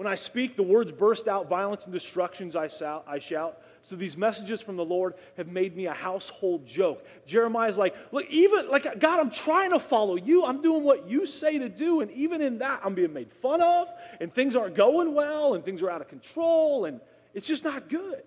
When 0.00 0.06
I 0.06 0.14
speak, 0.14 0.56
the 0.56 0.62
words 0.62 0.90
burst 0.90 1.28
out, 1.28 1.50
violence 1.50 1.84
and 1.84 1.92
destructions 1.92 2.56
I 2.56 2.68
shout. 2.68 3.04
I 3.06 3.18
shout. 3.18 3.60
So 3.90 3.96
these 3.96 4.16
messages 4.16 4.62
from 4.62 4.76
the 4.76 4.84
Lord 4.84 5.12
have 5.36 5.46
made 5.46 5.76
me 5.76 5.88
a 5.88 5.92
household 5.92 6.66
joke. 6.66 7.04
Jeremiah's 7.26 7.76
like, 7.76 7.94
look, 8.10 8.24
even 8.30 8.70
like 8.70 8.98
God, 8.98 9.20
I'm 9.20 9.30
trying 9.30 9.72
to 9.72 9.78
follow 9.78 10.16
you. 10.16 10.42
I'm 10.42 10.62
doing 10.62 10.84
what 10.84 11.06
you 11.10 11.26
say 11.26 11.58
to 11.58 11.68
do, 11.68 12.00
and 12.00 12.10
even 12.12 12.40
in 12.40 12.60
that, 12.60 12.80
I'm 12.82 12.94
being 12.94 13.12
made 13.12 13.30
fun 13.42 13.60
of, 13.60 13.88
and 14.22 14.34
things 14.34 14.56
aren't 14.56 14.74
going 14.74 15.12
well, 15.12 15.52
and 15.52 15.62
things 15.62 15.82
are 15.82 15.90
out 15.90 16.00
of 16.00 16.08
control, 16.08 16.86
and 16.86 17.02
it's 17.34 17.46
just 17.46 17.62
not 17.62 17.90
good. 17.90 18.22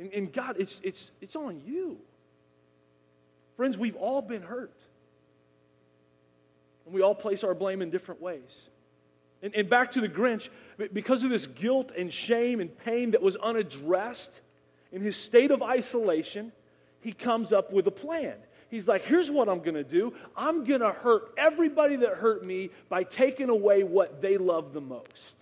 And, 0.00 0.12
and 0.12 0.32
God, 0.32 0.56
it's 0.58 0.80
it's 0.82 1.12
it's 1.20 1.36
on 1.36 1.62
you. 1.64 1.98
Friends, 3.56 3.78
we've 3.78 3.94
all 3.94 4.20
been 4.20 4.42
hurt. 4.42 4.74
And 6.86 6.92
we 6.92 7.02
all 7.02 7.14
place 7.14 7.44
our 7.44 7.54
blame 7.54 7.82
in 7.82 7.90
different 7.90 8.20
ways. 8.20 8.68
And, 9.42 9.54
and 9.54 9.70
back 9.70 9.92
to 9.92 10.00
the 10.00 10.08
Grinch, 10.08 10.48
because 10.92 11.24
of 11.24 11.30
this 11.30 11.46
guilt 11.46 11.90
and 11.96 12.12
shame 12.12 12.60
and 12.60 12.76
pain 12.78 13.10
that 13.10 13.22
was 13.22 13.36
unaddressed, 13.36 14.30
in 14.92 15.02
his 15.02 15.16
state 15.16 15.50
of 15.50 15.62
isolation, 15.62 16.52
he 17.00 17.12
comes 17.12 17.52
up 17.52 17.72
with 17.72 17.86
a 17.86 17.90
plan. 17.92 18.34
He's 18.70 18.86
like, 18.86 19.04
here's 19.04 19.30
what 19.30 19.48
I'm 19.48 19.60
going 19.60 19.74
to 19.74 19.84
do 19.84 20.14
I'm 20.36 20.64
going 20.64 20.80
to 20.80 20.92
hurt 20.92 21.32
everybody 21.36 21.96
that 21.96 22.14
hurt 22.14 22.44
me 22.44 22.70
by 22.88 23.02
taking 23.02 23.48
away 23.48 23.82
what 23.82 24.22
they 24.22 24.38
love 24.38 24.72
the 24.72 24.80
most. 24.80 25.34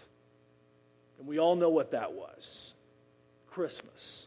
And 1.19 1.27
we 1.27 1.39
all 1.39 1.57
know 1.57 1.71
what 1.71 1.93
that 1.93 2.13
was 2.13 2.73
Christmas. 3.51 4.27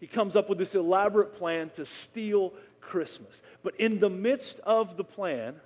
He 0.00 0.06
comes 0.06 0.36
up 0.36 0.48
with 0.48 0.58
this 0.58 0.74
elaborate 0.74 1.36
plan 1.36 1.70
to 1.76 1.84
steal 1.84 2.54
Christmas. 2.80 3.42
But 3.62 3.74
in 3.78 4.00
the 4.00 4.08
midst 4.08 4.58
of 4.60 4.96
the 4.96 5.04
plan, 5.04 5.56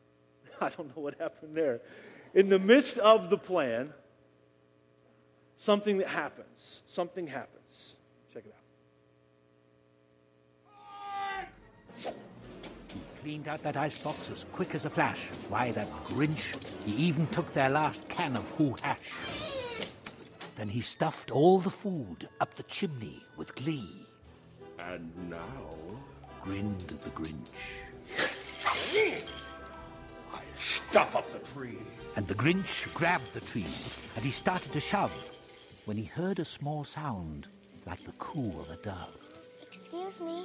I 0.60 0.70
don't 0.70 0.96
know 0.96 1.02
what 1.02 1.18
happened 1.18 1.54
there. 1.54 1.80
In 2.32 2.48
the 2.48 2.58
midst 2.58 2.98
of 2.98 3.28
the 3.28 3.36
plan, 3.36 3.92
something 5.64 5.98
that 5.98 6.08
happens. 6.08 6.80
Something 6.86 7.26
happens. 7.26 7.94
Check 8.32 8.44
it 8.46 8.54
out. 12.06 12.14
He 12.92 13.00
cleaned 13.22 13.48
out 13.48 13.62
that 13.62 13.76
icebox 13.76 14.30
as 14.30 14.44
quick 14.52 14.74
as 14.74 14.84
a 14.84 14.90
flash. 14.90 15.24
Why, 15.48 15.72
that 15.72 15.90
Grinch, 16.08 16.54
he 16.84 16.92
even 16.92 17.26
took 17.28 17.52
their 17.54 17.70
last 17.70 18.06
can 18.08 18.36
of 18.36 18.50
Who 18.52 18.76
hash. 18.82 19.12
Then 20.56 20.68
he 20.68 20.82
stuffed 20.82 21.30
all 21.30 21.58
the 21.58 21.70
food 21.70 22.28
up 22.40 22.54
the 22.54 22.62
chimney 22.64 23.22
with 23.36 23.54
glee. 23.54 24.06
And 24.78 25.10
now? 25.30 25.40
Grinned 26.42 26.80
the 26.80 27.10
Grinch. 27.10 27.52
I 30.32 30.40
stuff 30.56 31.16
up 31.16 31.32
the 31.32 31.38
tree. 31.38 31.78
And 32.16 32.28
the 32.28 32.34
Grinch 32.34 32.92
grabbed 32.92 33.32
the 33.32 33.40
tree, 33.40 33.66
and 34.14 34.24
he 34.24 34.30
started 34.30 34.70
to 34.72 34.80
shove, 34.80 35.30
when 35.84 35.96
he 35.96 36.04
heard 36.04 36.38
a 36.38 36.44
small 36.44 36.84
sound 36.84 37.48
like 37.86 38.02
the 38.04 38.12
coo 38.12 38.60
of 38.60 38.70
a 38.70 38.76
dove. 38.76 39.18
Excuse 39.62 40.20
me. 40.20 40.44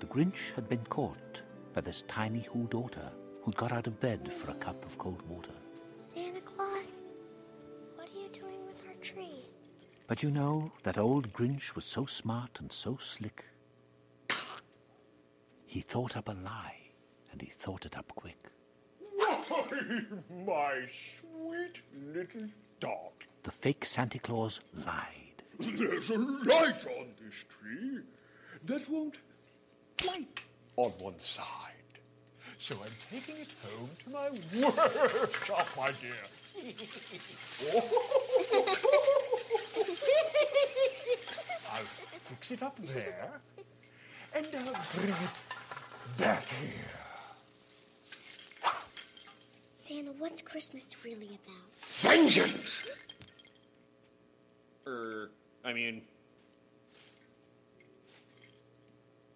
The 0.00 0.06
Grinch 0.06 0.52
had 0.54 0.68
been 0.68 0.84
caught 0.90 1.42
by 1.72 1.80
this 1.80 2.04
tiny 2.08 2.42
Who 2.52 2.66
daughter 2.66 3.10
who'd 3.42 3.56
got 3.56 3.72
out 3.72 3.86
of 3.86 4.00
bed 4.00 4.32
for 4.32 4.50
a 4.50 4.54
cup 4.54 4.84
of 4.84 4.98
cold 4.98 5.22
water. 5.28 5.54
Santa 6.00 6.40
Claus, 6.42 7.04
what 7.96 8.08
are 8.08 8.18
you 8.20 8.28
doing 8.28 8.66
with 8.66 8.76
our 8.86 8.94
tree? 9.00 9.46
But 10.06 10.22
you 10.22 10.30
know, 10.30 10.70
that 10.82 10.98
old 10.98 11.32
Grinch 11.32 11.74
was 11.74 11.84
so 11.84 12.04
smart 12.04 12.58
and 12.60 12.70
so 12.70 12.98
slick. 12.98 13.44
He 15.66 15.80
thought 15.80 16.16
up 16.16 16.28
a 16.28 16.32
lie, 16.32 16.76
and 17.32 17.40
he 17.40 17.48
thought 17.48 17.84
it 17.84 17.96
up 17.96 18.12
quick. 18.14 18.50
My 20.46 20.86
sweet 20.90 21.80
little 22.14 22.48
dot. 22.80 23.12
The 23.42 23.50
fake 23.50 23.84
Santa 23.84 24.18
Claus 24.18 24.60
lied. 24.86 25.42
There's 25.58 26.10
a 26.10 26.18
light 26.18 26.86
on 26.86 27.08
this 27.22 27.44
tree 27.48 28.00
that 28.64 28.88
won't 28.90 29.16
light 30.06 30.44
on 30.76 30.90
one 31.00 31.18
side. 31.18 31.46
So 32.58 32.74
I'm 32.82 32.90
taking 33.10 33.36
it 33.36 33.54
home 33.62 33.90
to 34.04 34.10
my 34.10 34.30
workshop, 34.66 35.66
my 35.76 35.90
dear. 36.00 36.14
I'll 41.72 41.82
fix 42.28 42.50
it 42.52 42.62
up 42.62 42.78
there, 42.80 43.40
and 44.34 44.46
I'll 44.46 44.84
bring 44.94 45.08
it 45.08 46.18
back 46.18 46.44
here. 46.46 47.04
Santa, 49.76 50.03
what's 50.18 50.42
Christmas 50.42 50.86
really 51.04 51.38
about? 51.44 52.12
Vengeance! 52.12 52.84
Er, 54.86 55.30
I 55.64 55.72
mean, 55.72 56.02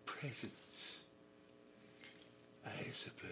presents, 0.05 1.01
I 2.67 2.71
suppose. 2.93 3.31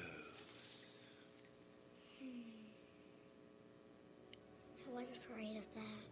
I 4.88 4.98
was 4.98 5.08
afraid 5.10 5.58
of 5.58 5.64
that. 5.74 6.04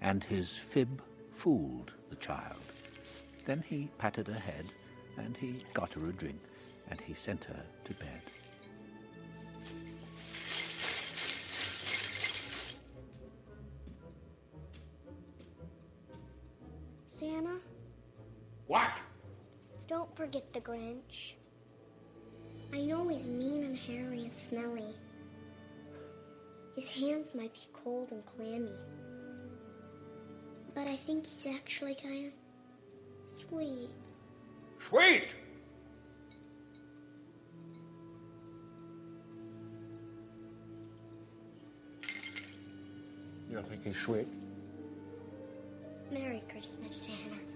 And 0.00 0.24
his 0.24 0.52
fib 0.56 1.00
fooled 1.34 1.92
the 2.10 2.16
child. 2.16 2.56
Then 3.46 3.62
he 3.68 3.88
patted 3.98 4.26
her 4.26 4.38
head, 4.38 4.66
and 5.16 5.36
he 5.36 5.58
got 5.74 5.92
her 5.92 6.08
a 6.08 6.12
drink, 6.12 6.40
and 6.90 7.00
he 7.00 7.14
sent 7.14 7.44
her 7.44 7.62
to 7.84 7.94
bed. 7.94 8.22
Grinch. 21.08 21.34
I 22.72 22.82
know 22.82 23.08
he's 23.08 23.26
mean 23.26 23.64
and 23.64 23.76
hairy 23.76 24.24
and 24.24 24.34
smelly. 24.34 24.94
His 26.74 26.88
hands 26.88 27.28
might 27.34 27.52
be 27.52 27.60
cold 27.72 28.12
and 28.12 28.24
clammy. 28.24 28.72
But 30.74 30.86
I 30.86 30.96
think 30.96 31.26
he's 31.26 31.46
actually 31.54 31.94
kind 31.94 32.26
of 32.26 33.38
sweet. 33.48 33.90
Sweet! 34.78 35.28
You 43.48 43.58
don't 43.58 43.68
think 43.68 43.84
he's 43.84 43.98
sweet? 43.98 44.26
Merry 46.10 46.42
Christmas, 46.50 47.02
Santa. 47.02 47.51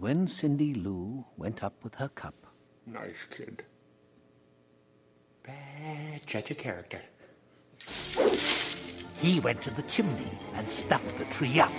When 0.00 0.26
Cindy 0.26 0.72
Lou 0.74 1.24
went 1.36 1.62
up 1.62 1.74
with 1.84 1.96
her 1.96 2.08
cup, 2.08 2.34
Nice 2.86 3.26
kid. 3.30 3.62
bad 5.44 6.26
judge 6.26 6.50
of 6.50 6.58
character. 6.58 7.00
he 9.20 9.38
went 9.40 9.60
to 9.62 9.70
the 9.70 9.82
chimney 9.82 10.30
and 10.54 10.68
stuffed 10.70 11.18
the 11.18 11.24
tree 11.26 11.60
up. 11.60 11.70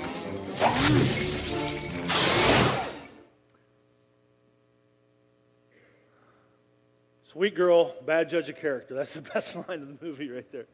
Sweet 7.32 7.56
girl, 7.56 7.96
bad 8.06 8.30
judge 8.30 8.50
of 8.50 8.58
character. 8.58 8.94
That's 8.94 9.14
the 9.14 9.22
best 9.34 9.56
line 9.56 9.82
of 9.82 10.00
the 10.00 10.06
movie 10.06 10.30
right 10.30 10.52
there. 10.52 10.66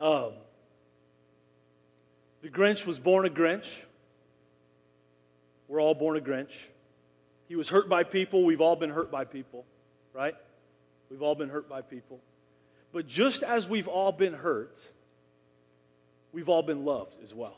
Um, 0.00 0.32
the 2.42 2.48
Grinch 2.48 2.84
was 2.84 2.98
born 2.98 3.26
a 3.26 3.30
Grinch. 3.30 3.66
We're 5.68 5.80
all 5.80 5.94
born 5.94 6.16
a 6.16 6.20
Grinch. 6.20 6.52
He 7.48 7.56
was 7.56 7.68
hurt 7.68 7.88
by 7.88 8.04
people. 8.04 8.44
We've 8.44 8.60
all 8.60 8.76
been 8.76 8.90
hurt 8.90 9.10
by 9.10 9.24
people, 9.24 9.64
right? 10.12 10.34
We've 11.10 11.22
all 11.22 11.34
been 11.34 11.48
hurt 11.48 11.68
by 11.68 11.82
people. 11.82 12.20
But 12.92 13.06
just 13.06 13.42
as 13.42 13.68
we've 13.68 13.88
all 13.88 14.12
been 14.12 14.34
hurt, 14.34 14.78
we've 16.32 16.48
all 16.48 16.62
been 16.62 16.84
loved 16.84 17.14
as 17.22 17.34
well. 17.34 17.56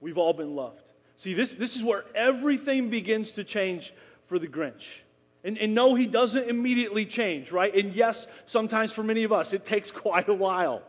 We've 0.00 0.18
all 0.18 0.32
been 0.32 0.54
loved. 0.54 0.82
See, 1.16 1.34
this, 1.34 1.52
this 1.54 1.76
is 1.76 1.84
where 1.84 2.04
everything 2.14 2.90
begins 2.90 3.30
to 3.32 3.44
change 3.44 3.94
for 4.26 4.38
the 4.38 4.46
Grinch. 4.46 4.86
And, 5.44 5.58
and 5.58 5.74
no, 5.74 5.94
he 5.94 6.06
doesn't 6.06 6.48
immediately 6.48 7.06
change, 7.06 7.52
right? 7.52 7.74
And 7.74 7.94
yes, 7.94 8.26
sometimes 8.46 8.92
for 8.92 9.02
many 9.02 9.24
of 9.24 9.32
us, 9.32 9.52
it 9.52 9.64
takes 9.64 9.90
quite 9.92 10.28
a 10.28 10.34
while, 10.34 10.82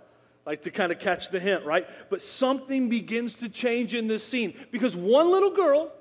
like 0.45 0.63
to 0.63 0.71
kind 0.71 0.91
of 0.91 0.99
catch 0.99 1.29
the 1.29 1.39
hint, 1.39 1.65
right? 1.65 1.87
But 2.09 2.21
something 2.21 2.89
begins 2.89 3.35
to 3.35 3.49
change 3.49 3.93
in 3.93 4.07
this 4.07 4.23
scene 4.23 4.53
because 4.71 4.95
one 4.95 5.31
little 5.31 5.51
girl, 5.51 5.91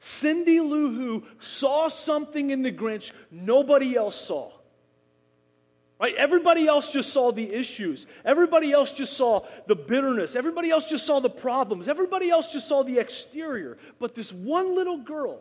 Cindy 0.00 0.60
Lou 0.60 0.92
Who, 0.92 1.24
saw 1.40 1.88
something 1.88 2.50
in 2.50 2.62
the 2.62 2.72
Grinch 2.72 3.12
nobody 3.30 3.96
else 3.96 4.20
saw. 4.20 4.52
Right? 5.98 6.14
Everybody 6.16 6.66
else 6.66 6.90
just 6.90 7.12
saw 7.12 7.32
the 7.32 7.50
issues. 7.50 8.06
Everybody 8.24 8.72
else 8.72 8.92
just 8.92 9.14
saw 9.14 9.46
the 9.68 9.76
bitterness. 9.76 10.34
Everybody 10.34 10.70
else 10.70 10.84
just 10.84 11.06
saw 11.06 11.20
the 11.20 11.30
problems. 11.30 11.88
Everybody 11.88 12.28
else 12.30 12.48
just 12.48 12.68
saw 12.68 12.82
the 12.82 12.98
exterior. 12.98 13.78
But 14.00 14.14
this 14.14 14.32
one 14.32 14.74
little 14.74 14.98
girl 14.98 15.40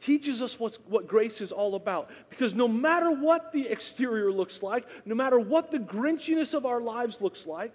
teaches 0.00 0.42
us 0.42 0.60
what's, 0.60 0.76
what 0.86 1.08
grace 1.08 1.40
is 1.40 1.50
all 1.50 1.74
about. 1.74 2.10
Because 2.28 2.54
no 2.54 2.68
matter 2.68 3.10
what 3.10 3.50
the 3.52 3.66
exterior 3.66 4.30
looks 4.30 4.62
like, 4.62 4.86
no 5.06 5.14
matter 5.14 5.38
what 5.38 5.70
the 5.70 5.78
grinchiness 5.78 6.52
of 6.52 6.66
our 6.66 6.80
lives 6.80 7.20
looks 7.20 7.46
like, 7.46 7.74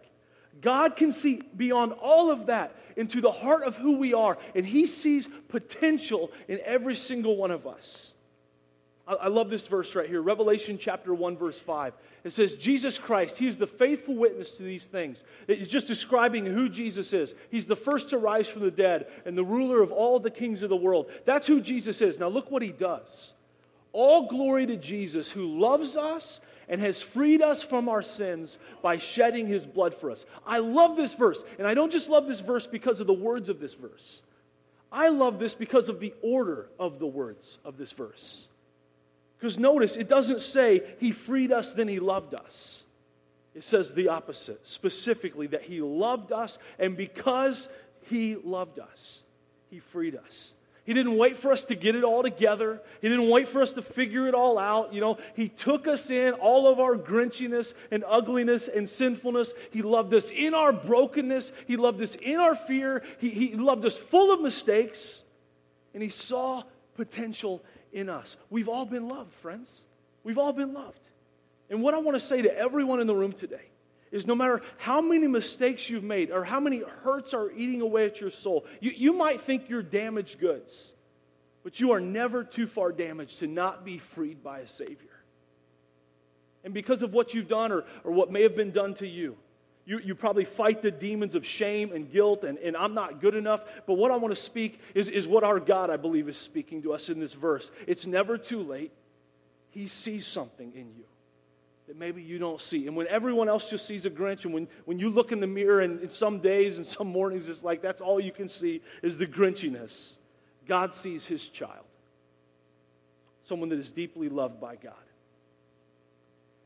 God 0.62 0.96
can 0.96 1.12
see 1.12 1.42
beyond 1.56 1.94
all 1.94 2.32
of 2.32 2.48
that 2.48 2.76
into 2.96 3.22
the 3.22 3.32
heart 3.32 3.64
of 3.64 3.76
who 3.76 3.98
we 3.98 4.14
are, 4.14 4.38
and 4.56 4.66
He 4.66 4.86
sees 4.86 5.28
potential 5.48 6.32
in 6.48 6.60
every 6.66 6.96
single 6.96 7.38
one 7.38 7.52
of 7.52 7.66
us. 7.66 8.12
I, 9.08 9.14
I 9.14 9.28
love 9.28 9.50
this 9.50 9.68
verse 9.68 9.96
right 9.96 10.08
here 10.08 10.22
Revelation 10.22 10.78
chapter 10.80 11.14
1, 11.14 11.38
verse 11.38 11.60
5. 11.60 11.94
It 12.24 12.34
says, 12.34 12.54
Jesus 12.56 13.00
Christ, 13.00 13.38
He 13.38 13.48
is 13.48 13.58
the 13.58 13.68
faithful 13.68 14.16
witness 14.16 14.52
to 14.52 14.64
these 14.64 14.84
things. 14.84 15.24
It's 15.48 15.72
just 15.72 15.88
describing 15.88 16.46
who 16.46 16.70
Jesus 16.70 17.14
is. 17.14 17.34
He's 17.50 17.66
the 17.66 17.76
first 17.76 18.10
to 18.10 18.18
rise 18.18 18.48
from 18.48 18.62
the 18.62 18.72
dead 18.72 19.08
and 19.26 19.38
the 19.38 19.44
ruler 19.44 19.82
of 19.82 19.92
all 19.92 20.20
the 20.20 20.30
kings 20.30 20.62
of 20.62 20.70
the 20.70 20.76
world. 20.76 21.10
That's 21.26 21.48
who 21.48 21.62
Jesus 21.62 22.02
is. 22.02 22.20
Now, 22.20 22.28
look 22.28 22.52
what 22.52 22.62
He 22.62 22.72
does. 22.72 23.34
All 23.92 24.28
glory 24.28 24.68
to 24.68 24.78
Jesus 24.78 25.32
who 25.32 25.60
loves 25.60 25.98
us 25.98 26.40
and 26.70 26.80
has 26.82 27.02
freed 27.02 27.42
us 27.42 27.64
from 27.64 27.90
our 27.90 28.04
sins 28.04 28.58
by 28.82 28.98
shedding 28.98 29.48
his 29.48 29.66
blood 29.66 29.96
for 29.96 30.12
us. 30.12 30.26
I 30.46 30.60
love 30.60 30.96
this 30.96 31.16
verse, 31.16 31.44
and 31.58 31.68
I 31.68 31.74
don't 31.74 31.92
just 31.92 32.10
love 32.10 32.28
this 32.28 32.40
verse 32.40 32.68
because 32.68 33.02
of 33.02 33.08
the 33.08 33.14
words 33.14 33.50
of 33.50 33.60
this 33.60 33.74
verse. 33.74 34.22
I 34.92 35.10
love 35.10 35.40
this 35.40 35.56
because 35.56 35.90
of 35.90 36.00
the 36.00 36.14
order 36.22 36.70
of 36.80 37.00
the 37.00 37.08
words 37.08 37.58
of 37.66 37.78
this 37.78 37.92
verse. 37.92 38.46
Because 39.38 39.58
notice, 39.58 39.96
it 39.98 40.10
doesn't 40.10 40.42
say 40.42 40.84
he 41.00 41.12
freed 41.12 41.52
us, 41.52 41.74
then 41.74 41.88
he 41.88 42.00
loved 42.00 42.34
us. 42.36 42.84
It 43.56 43.64
says 43.64 43.94
the 43.94 44.10
opposite, 44.10 44.62
specifically 44.68 45.48
that 45.48 45.64
he 45.64 45.82
loved 45.82 46.32
us, 46.32 46.58
and 46.78 46.96
because 46.96 47.68
he 48.04 48.36
loved 48.36 48.80
us, 48.80 49.20
he 49.70 49.80
freed 49.80 50.16
us. 50.16 50.54
He 50.90 50.96
didn't 50.96 51.18
wait 51.18 51.38
for 51.38 51.52
us 51.52 51.66
to 51.66 51.76
get 51.76 51.96
it 51.96 52.04
all 52.04 52.24
together. 52.24 52.82
He 53.00 53.10
didn't 53.10 53.30
wait 53.30 53.48
for 53.48 53.62
us 53.62 53.74
to 53.74 53.84
figure 53.84 54.28
it 54.28 54.34
all 54.34 54.58
out. 54.58 54.92
You 54.92 55.02
know, 55.02 55.20
He 55.36 55.48
took 55.48 55.88
us 55.88 56.10
in, 56.10 56.34
all 56.34 56.68
of 56.68 56.80
our 56.80 56.96
grinchiness 56.96 57.76
and 57.92 58.04
ugliness 58.08 58.68
and 58.68 58.90
sinfulness. 58.90 59.54
He 59.70 59.84
loved 59.84 60.16
us 60.16 60.32
in 60.32 60.56
our 60.56 60.74
brokenness. 60.74 61.52
He 61.68 61.78
loved 61.78 62.02
us 62.02 62.16
in 62.16 62.40
our 62.40 62.56
fear. 62.56 63.04
He, 63.20 63.30
he 63.30 63.54
loved 63.54 63.86
us 63.86 64.00
full 64.00 64.34
of 64.34 64.42
mistakes. 64.42 65.20
And 65.94 66.02
He 66.02 66.10
saw 66.10 66.64
potential 66.96 67.64
in 67.94 68.10
us. 68.10 68.36
We've 68.50 68.68
all 68.68 68.88
been 68.88 69.08
loved, 69.08 69.32
friends. 69.44 69.70
We've 70.24 70.40
all 70.40 70.54
been 70.54 70.74
loved. 70.74 71.02
And 71.70 71.84
what 71.84 71.94
I 71.94 72.00
want 72.00 72.20
to 72.20 72.26
say 72.26 72.42
to 72.42 72.58
everyone 72.58 73.00
in 73.00 73.06
the 73.06 73.14
room 73.14 73.34
today 73.34 73.70
is 74.12 74.26
no 74.26 74.36
matter 74.36 74.62
how 74.78 75.02
many 75.02 75.28
mistakes 75.28 75.90
you've 75.90 76.04
made 76.04 76.32
or 76.32 76.44
how 76.44 76.60
many 76.60 76.82
hurts 77.04 77.34
are 77.34 77.52
eating 77.52 77.82
away 77.82 78.06
at 78.06 78.20
your 78.20 78.32
soul, 78.32 78.66
you, 78.80 78.92
you 78.96 79.14
might 79.14 79.46
think 79.46 79.70
you're 79.70 79.84
damaged 79.84 80.40
goods, 80.40 80.74
but 81.64 81.80
you 81.80 81.92
are 81.92 82.00
never 82.00 82.44
too 82.44 82.68
far 82.68 82.92
damaged 82.92 83.40
to 83.40 83.48
not 83.48 83.86
be 83.86 84.00
freed 84.00 84.44
by 84.44 84.60
a 84.60 84.68
Savior. 84.68 84.96
And 86.64 86.74
because 86.74 87.04
of 87.04 87.14
what 87.14 87.34
you've 87.34 87.48
done 87.48 87.72
or, 87.72 87.86
or 88.04 88.12
what 88.12 88.32
may 88.32 88.44
have 88.44 88.56
been 88.56 88.72
done 88.72 88.96
to 88.96 89.08
you, 89.08 89.38
you, 89.86 90.00
you 90.00 90.14
probably 90.14 90.46
fight 90.46 90.82
the 90.82 90.92
demons 90.92 91.34
of 91.34 91.46
shame 91.46 91.92
and 91.94 92.12
guilt, 92.12 92.44
and, 92.44 92.58
and 92.60 92.78
I'm 92.78 92.94
not 92.94 93.22
good 93.22 93.34
enough. 93.34 93.62
But 93.88 93.96
what 93.96 94.12
I 94.12 94.18
want 94.18 94.36
to 94.36 94.42
speak 94.42 94.80
is, 94.94 95.08
is 95.08 95.28
what 95.28 95.44
our 95.44 95.60
God, 95.60 95.90
I 95.90 95.98
believe, 95.98 96.30
is 96.30 96.38
speaking 96.38 96.84
to 96.84 96.94
us 96.94 97.10
in 97.10 97.20
this 97.20 97.34
verse. 97.34 97.72
It's 97.88 98.06
never 98.06 98.38
too 98.38 98.62
late. 98.62 98.92
He 99.72 99.88
sees 99.88 100.28
something 100.28 100.74
in 100.76 100.92
you 100.96 101.06
that 101.90 101.98
maybe 101.98 102.22
you 102.22 102.38
don't 102.38 102.62
see. 102.62 102.86
And 102.86 102.96
when 102.96 103.08
everyone 103.08 103.50
else 103.50 103.68
just 103.68 103.88
sees 103.88 104.06
a 104.06 104.12
Grinch, 104.12 104.46
and 104.46 104.54
when, 104.54 104.68
when 104.86 105.00
you 105.00 105.10
look 105.10 105.32
in 105.32 105.40
the 105.40 105.48
mirror, 105.48 105.82
and, 105.82 106.00
and 106.02 106.12
some 106.12 106.38
days 106.38 106.78
and 106.78 106.86
some 106.86 107.08
mornings, 107.08 107.50
it's 107.50 107.64
like 107.64 107.82
that's 107.82 108.00
all 108.00 108.20
you 108.20 108.32
can 108.32 108.48
see 108.48 108.84
is 109.02 109.18
the 109.18 109.26
Grinchiness. 109.26 110.12
God 110.68 110.94
sees 110.94 111.26
his 111.26 111.48
child, 111.48 111.86
someone 113.48 113.70
that 113.70 113.80
is 113.80 113.90
deeply 113.90 114.30
loved 114.30 114.62
by 114.62 114.76
God. 114.76 114.94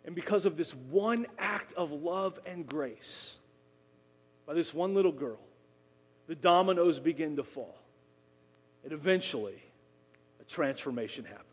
And 0.04 0.14
because 0.14 0.46
of 0.46 0.58
this 0.58 0.72
one 0.92 1.26
act 1.40 1.72
of 1.76 1.94
love 1.94 2.38
and 2.46 2.68
grace, 2.68 3.36
by 4.46 4.54
this 4.54 4.74
one 4.74 4.94
little 4.94 5.14
girl, 5.14 5.40
the 6.28 6.36
dominoes 6.36 7.00
begin 7.00 7.38
to 7.38 7.46
fall. 7.46 7.78
And 8.84 8.92
eventually, 8.92 9.64
a 10.42 10.44
transformation 10.44 11.24
happens. 11.24 11.48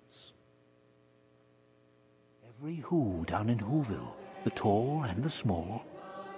Every 2.62 2.76
Who 2.76 3.24
down 3.26 3.48
in 3.48 3.56
Whoville, 3.58 4.12
the 4.44 4.50
tall 4.50 5.04
and 5.04 5.24
the 5.24 5.30
small, 5.30 5.82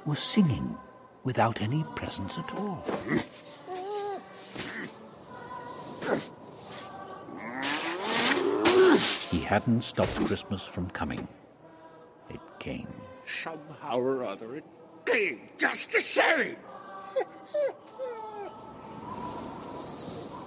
was 0.07 0.21
singing 0.21 0.79
without 1.25 1.61
any 1.61 1.85
presents 1.97 2.39
at 2.39 2.55
all. 2.55 2.85
he 9.33 9.41
hadn't 9.41 9.83
stopped 9.83 10.15
Christmas 10.27 10.63
from 10.63 10.89
coming. 10.91 11.27
It 12.31 12.41
came. 12.61 12.87
Somehow 13.43 13.99
or 13.99 14.25
other, 14.25 14.55
it 14.55 14.65
came 15.05 15.41
just 15.59 15.91
the 15.91 16.01
same. 16.01 16.55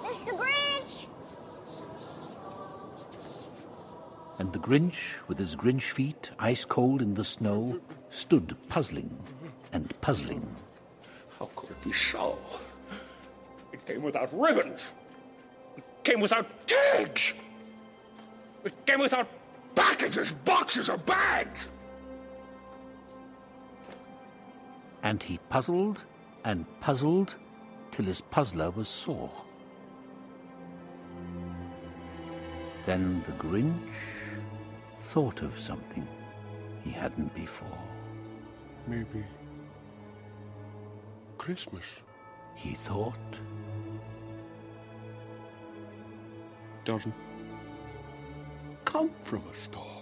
Mr. 0.03 0.37
Grinch! 0.37 0.64
And 4.37 4.51
the 4.51 4.59
Grinch, 4.59 5.13
with 5.27 5.37
his 5.37 5.55
Grinch 5.55 5.91
feet 5.91 6.31
ice 6.39 6.65
cold 6.65 7.01
in 7.01 7.13
the 7.13 7.23
snow, 7.23 7.79
stood 8.09 8.55
puzzling 8.67 9.17
and 9.71 9.93
puzzling. 10.01 10.55
How 11.39 11.49
could 11.55 11.69
it 11.69 11.81
be 11.81 11.93
so? 11.93 12.37
It 13.71 13.85
came 13.85 14.03
without 14.03 14.29
ribbons. 14.37 14.91
It 15.77 15.83
came 16.03 16.19
without 16.19 16.47
tags. 16.67 17.33
It 18.65 18.85
came 18.85 18.99
without 18.99 19.27
packages, 19.73 20.33
boxes, 20.43 20.89
or 20.89 20.97
bags. 20.97 21.69
And 25.03 25.21
he 25.21 25.37
puzzled 25.49 26.01
and 26.43 26.65
puzzled 26.81 27.35
till 27.91 28.05
his 28.05 28.21
puzzler 28.21 28.69
was 28.71 28.89
sore. 28.89 29.31
Then 32.85 33.23
the 33.25 33.31
Grinch 33.33 33.91
thought 35.09 35.43
of 35.43 35.57
something 35.59 36.05
he 36.83 36.89
hadn't 36.89 37.33
before. 37.35 37.79
Maybe 38.87 39.23
Christmas, 41.37 42.01
He 42.55 42.73
thought, 42.73 43.39
doesn't 46.85 47.13
come 48.83 49.11
from 49.23 49.43
a 49.47 49.53
store. 49.53 50.01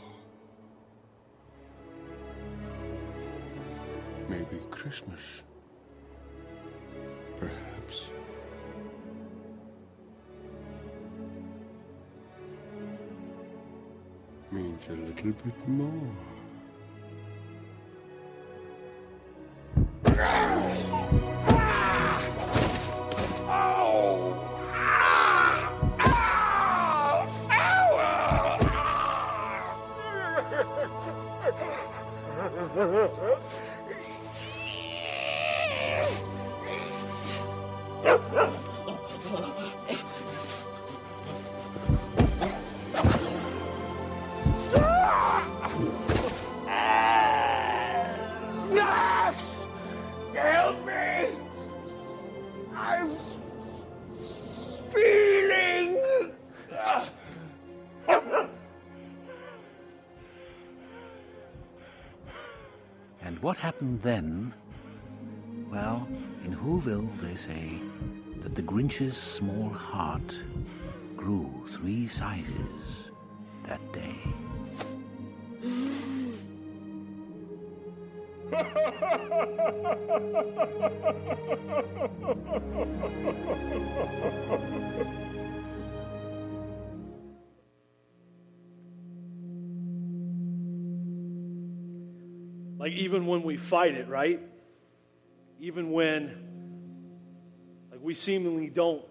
Maybe 4.29 4.57
Christmas, 4.71 5.43
perhaps. 7.35 8.07
Means 14.53 14.87
a 14.87 14.91
little 14.91 15.31
bit 15.31 15.67
more. 15.67 16.32
Happened 63.63 64.01
then? 64.01 64.53
Well, 65.71 66.05
in 66.43 66.53
Whoville, 66.53 67.07
they 67.21 67.37
say 67.37 67.79
that 68.41 68.55
the 68.55 68.61
Grinch's 68.61 69.15
small 69.15 69.69
heart 69.69 70.37
grew 71.15 71.49
three 71.71 72.09
sizes 72.09 73.07
that 73.63 73.79
day. 73.93 74.17
Like, 92.83 92.91
even 92.95 93.27
when 93.27 93.43
we 93.43 93.55
fight 93.55 93.95
it, 93.95 94.09
right? 94.09 94.41
Even 95.61 95.91
when, 95.91 96.35
like, 97.89 98.01
we 98.03 98.13
seemingly 98.13 98.67
don't 98.67 99.05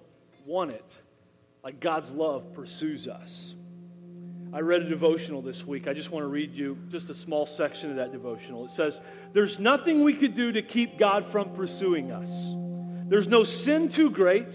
want 0.45 0.73
it, 0.73 0.85
like, 1.65 1.81
God's 1.81 2.11
love 2.11 2.53
pursues 2.53 3.09
us. 3.09 3.55
I 4.53 4.61
read 4.61 4.83
a 4.83 4.89
devotional 4.91 5.41
this 5.41 5.67
week. 5.67 5.89
I 5.89 5.95
just 5.95 6.11
want 6.11 6.23
to 6.23 6.27
read 6.27 6.53
you 6.53 6.77
just 6.91 7.09
a 7.09 7.15
small 7.15 7.47
section 7.47 7.89
of 7.89 7.97
that 7.97 8.13
devotional. 8.13 8.67
It 8.67 8.73
says, 8.73 9.01
There's 9.33 9.59
nothing 9.59 10.05
we 10.05 10.13
could 10.13 10.35
do 10.35 10.53
to 10.53 10.61
keep 10.61 10.99
God 10.99 11.33
from 11.33 11.55
pursuing 11.55 12.13
us. 12.13 12.29
There's 13.09 13.27
no 13.27 13.43
sin 13.43 13.89
too 13.89 14.11
great, 14.11 14.53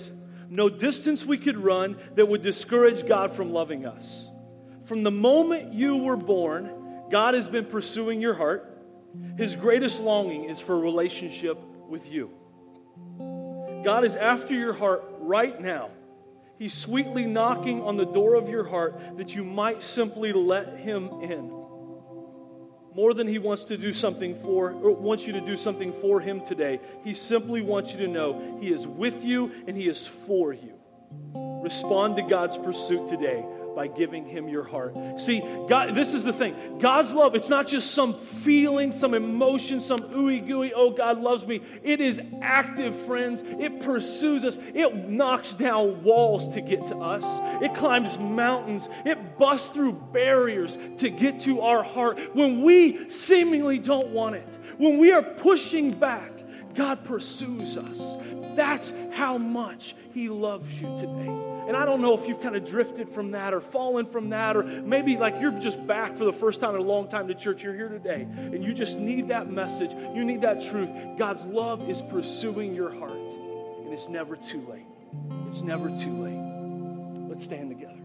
no 0.47 0.69
distance 0.69 1.25
we 1.25 1.39
could 1.39 1.57
run 1.57 1.97
that 2.13 2.27
would 2.27 2.43
discourage 2.43 3.07
God 3.07 3.35
from 3.35 3.51
loving 3.51 3.87
us. 3.87 4.27
From 4.85 5.01
the 5.01 5.09
moment 5.09 5.73
you 5.73 5.97
were 5.97 6.17
born, 6.17 6.69
God 7.09 7.33
has 7.33 7.47
been 7.47 7.65
pursuing 7.65 8.21
your 8.21 8.35
heart. 8.35 8.75
His 9.37 9.55
greatest 9.55 9.99
longing 9.99 10.45
is 10.45 10.59
for 10.59 10.73
a 10.73 10.79
relationship 10.79 11.57
with 11.87 12.05
you. 12.05 12.29
God 13.83 14.03
is 14.03 14.15
after 14.15 14.53
your 14.53 14.73
heart 14.73 15.03
right 15.19 15.59
now. 15.59 15.89
He's 16.59 16.73
sweetly 16.73 17.25
knocking 17.25 17.83
on 17.83 17.97
the 17.97 18.05
door 18.05 18.35
of 18.35 18.49
your 18.49 18.67
heart 18.67 18.99
that 19.17 19.35
you 19.35 19.43
might 19.43 19.83
simply 19.83 20.33
let 20.33 20.77
him 20.77 21.21
in. 21.21 21.51
More 22.95 23.13
than 23.13 23.27
he 23.27 23.37
wants 23.37 23.65
to 23.65 23.77
do 23.77 23.93
something 23.93 24.41
for 24.41 24.71
or 24.71 24.91
wants 24.95 25.27
you 25.27 25.33
to 25.33 25.41
do 25.41 25.55
something 25.55 25.93
for 26.01 26.19
him 26.19 26.43
today. 26.45 26.79
He 27.03 27.13
simply 27.13 27.61
wants 27.61 27.91
you 27.91 27.99
to 27.99 28.07
know 28.07 28.57
he 28.59 28.69
is 28.69 28.87
with 28.87 29.23
you 29.23 29.51
and 29.67 29.77
he 29.77 29.87
is 29.87 30.09
for 30.25 30.51
you. 30.51 30.73
Respond 31.61 32.15
to 32.15 32.23
God's 32.23 32.57
pursuit 32.57 33.07
today 33.07 33.45
by 33.77 33.85
giving 33.85 34.25
him 34.25 34.49
your 34.49 34.63
heart. 34.63 34.95
See, 35.21 35.39
God, 35.69 35.93
this 35.93 36.15
is 36.15 36.23
the 36.23 36.33
thing. 36.33 36.79
God's 36.79 37.11
love, 37.11 37.35
it's 37.35 37.47
not 37.47 37.67
just 37.67 37.91
some 37.91 38.19
feeling, 38.19 38.91
some 38.91 39.13
emotion, 39.13 39.81
some 39.81 39.99
ooey 39.99 40.45
gooey, 40.45 40.73
oh, 40.73 40.89
God 40.89 41.21
loves 41.21 41.45
me. 41.45 41.61
It 41.83 42.01
is 42.01 42.19
active, 42.41 42.99
friends. 43.05 43.43
It 43.45 43.83
pursues 43.83 44.43
us. 44.43 44.57
It 44.73 45.07
knocks 45.07 45.53
down 45.53 46.01
walls 46.01 46.51
to 46.55 46.61
get 46.61 46.79
to 46.87 46.97
us. 46.97 47.23
It 47.61 47.75
climbs 47.75 48.17
mountains. 48.17 48.89
It 49.05 49.37
busts 49.37 49.69
through 49.69 49.93
barriers 50.11 50.75
to 50.97 51.11
get 51.11 51.41
to 51.41 51.61
our 51.61 51.83
heart 51.83 52.35
when 52.35 52.63
we 52.63 53.11
seemingly 53.11 53.77
don't 53.77 54.07
want 54.07 54.37
it. 54.37 54.47
When 54.79 54.97
we 54.97 55.11
are 55.11 55.21
pushing 55.21 55.91
back, 55.99 56.31
God 56.77 57.03
pursues 57.03 57.77
us. 57.77 57.97
That's 58.55 58.93
how 59.11 59.37
much 59.37 59.95
He 60.13 60.29
loves 60.29 60.71
you 60.75 60.87
today. 60.97 61.43
And 61.67 61.75
I 61.75 61.85
don't 61.85 62.01
know 62.01 62.17
if 62.17 62.27
you've 62.27 62.41
kind 62.41 62.55
of 62.55 62.65
drifted 62.65 63.09
from 63.09 63.31
that 63.31 63.53
or 63.53 63.59
fallen 63.59 64.05
from 64.05 64.29
that, 64.29 64.55
or 64.55 64.63
maybe 64.63 65.17
like 65.17 65.35
you're 65.41 65.59
just 65.59 65.85
back 65.85 66.17
for 66.17 66.23
the 66.23 66.31
first 66.31 66.61
time 66.61 66.75
in 66.75 66.81
a 66.81 66.83
long 66.83 67.09
time 67.09 67.27
to 67.27 67.35
church. 67.35 67.61
You're 67.61 67.75
here 67.75 67.89
today 67.89 68.21
and 68.21 68.63
you 68.63 68.73
just 68.73 68.97
need 68.97 69.27
that 69.27 69.51
message. 69.51 69.91
You 69.91 70.23
need 70.23 70.41
that 70.41 70.63
truth. 70.63 70.89
God's 71.17 71.43
love 71.43 71.89
is 71.89 72.01
pursuing 72.03 72.73
your 72.73 72.93
heart, 72.93 73.11
and 73.11 73.93
it's 73.93 74.07
never 74.07 74.35
too 74.37 74.65
late. 74.69 74.85
It's 75.49 75.61
never 75.61 75.89
too 75.89 76.23
late. 76.23 77.29
Let's 77.29 77.43
stand 77.43 77.69
together. 77.69 77.96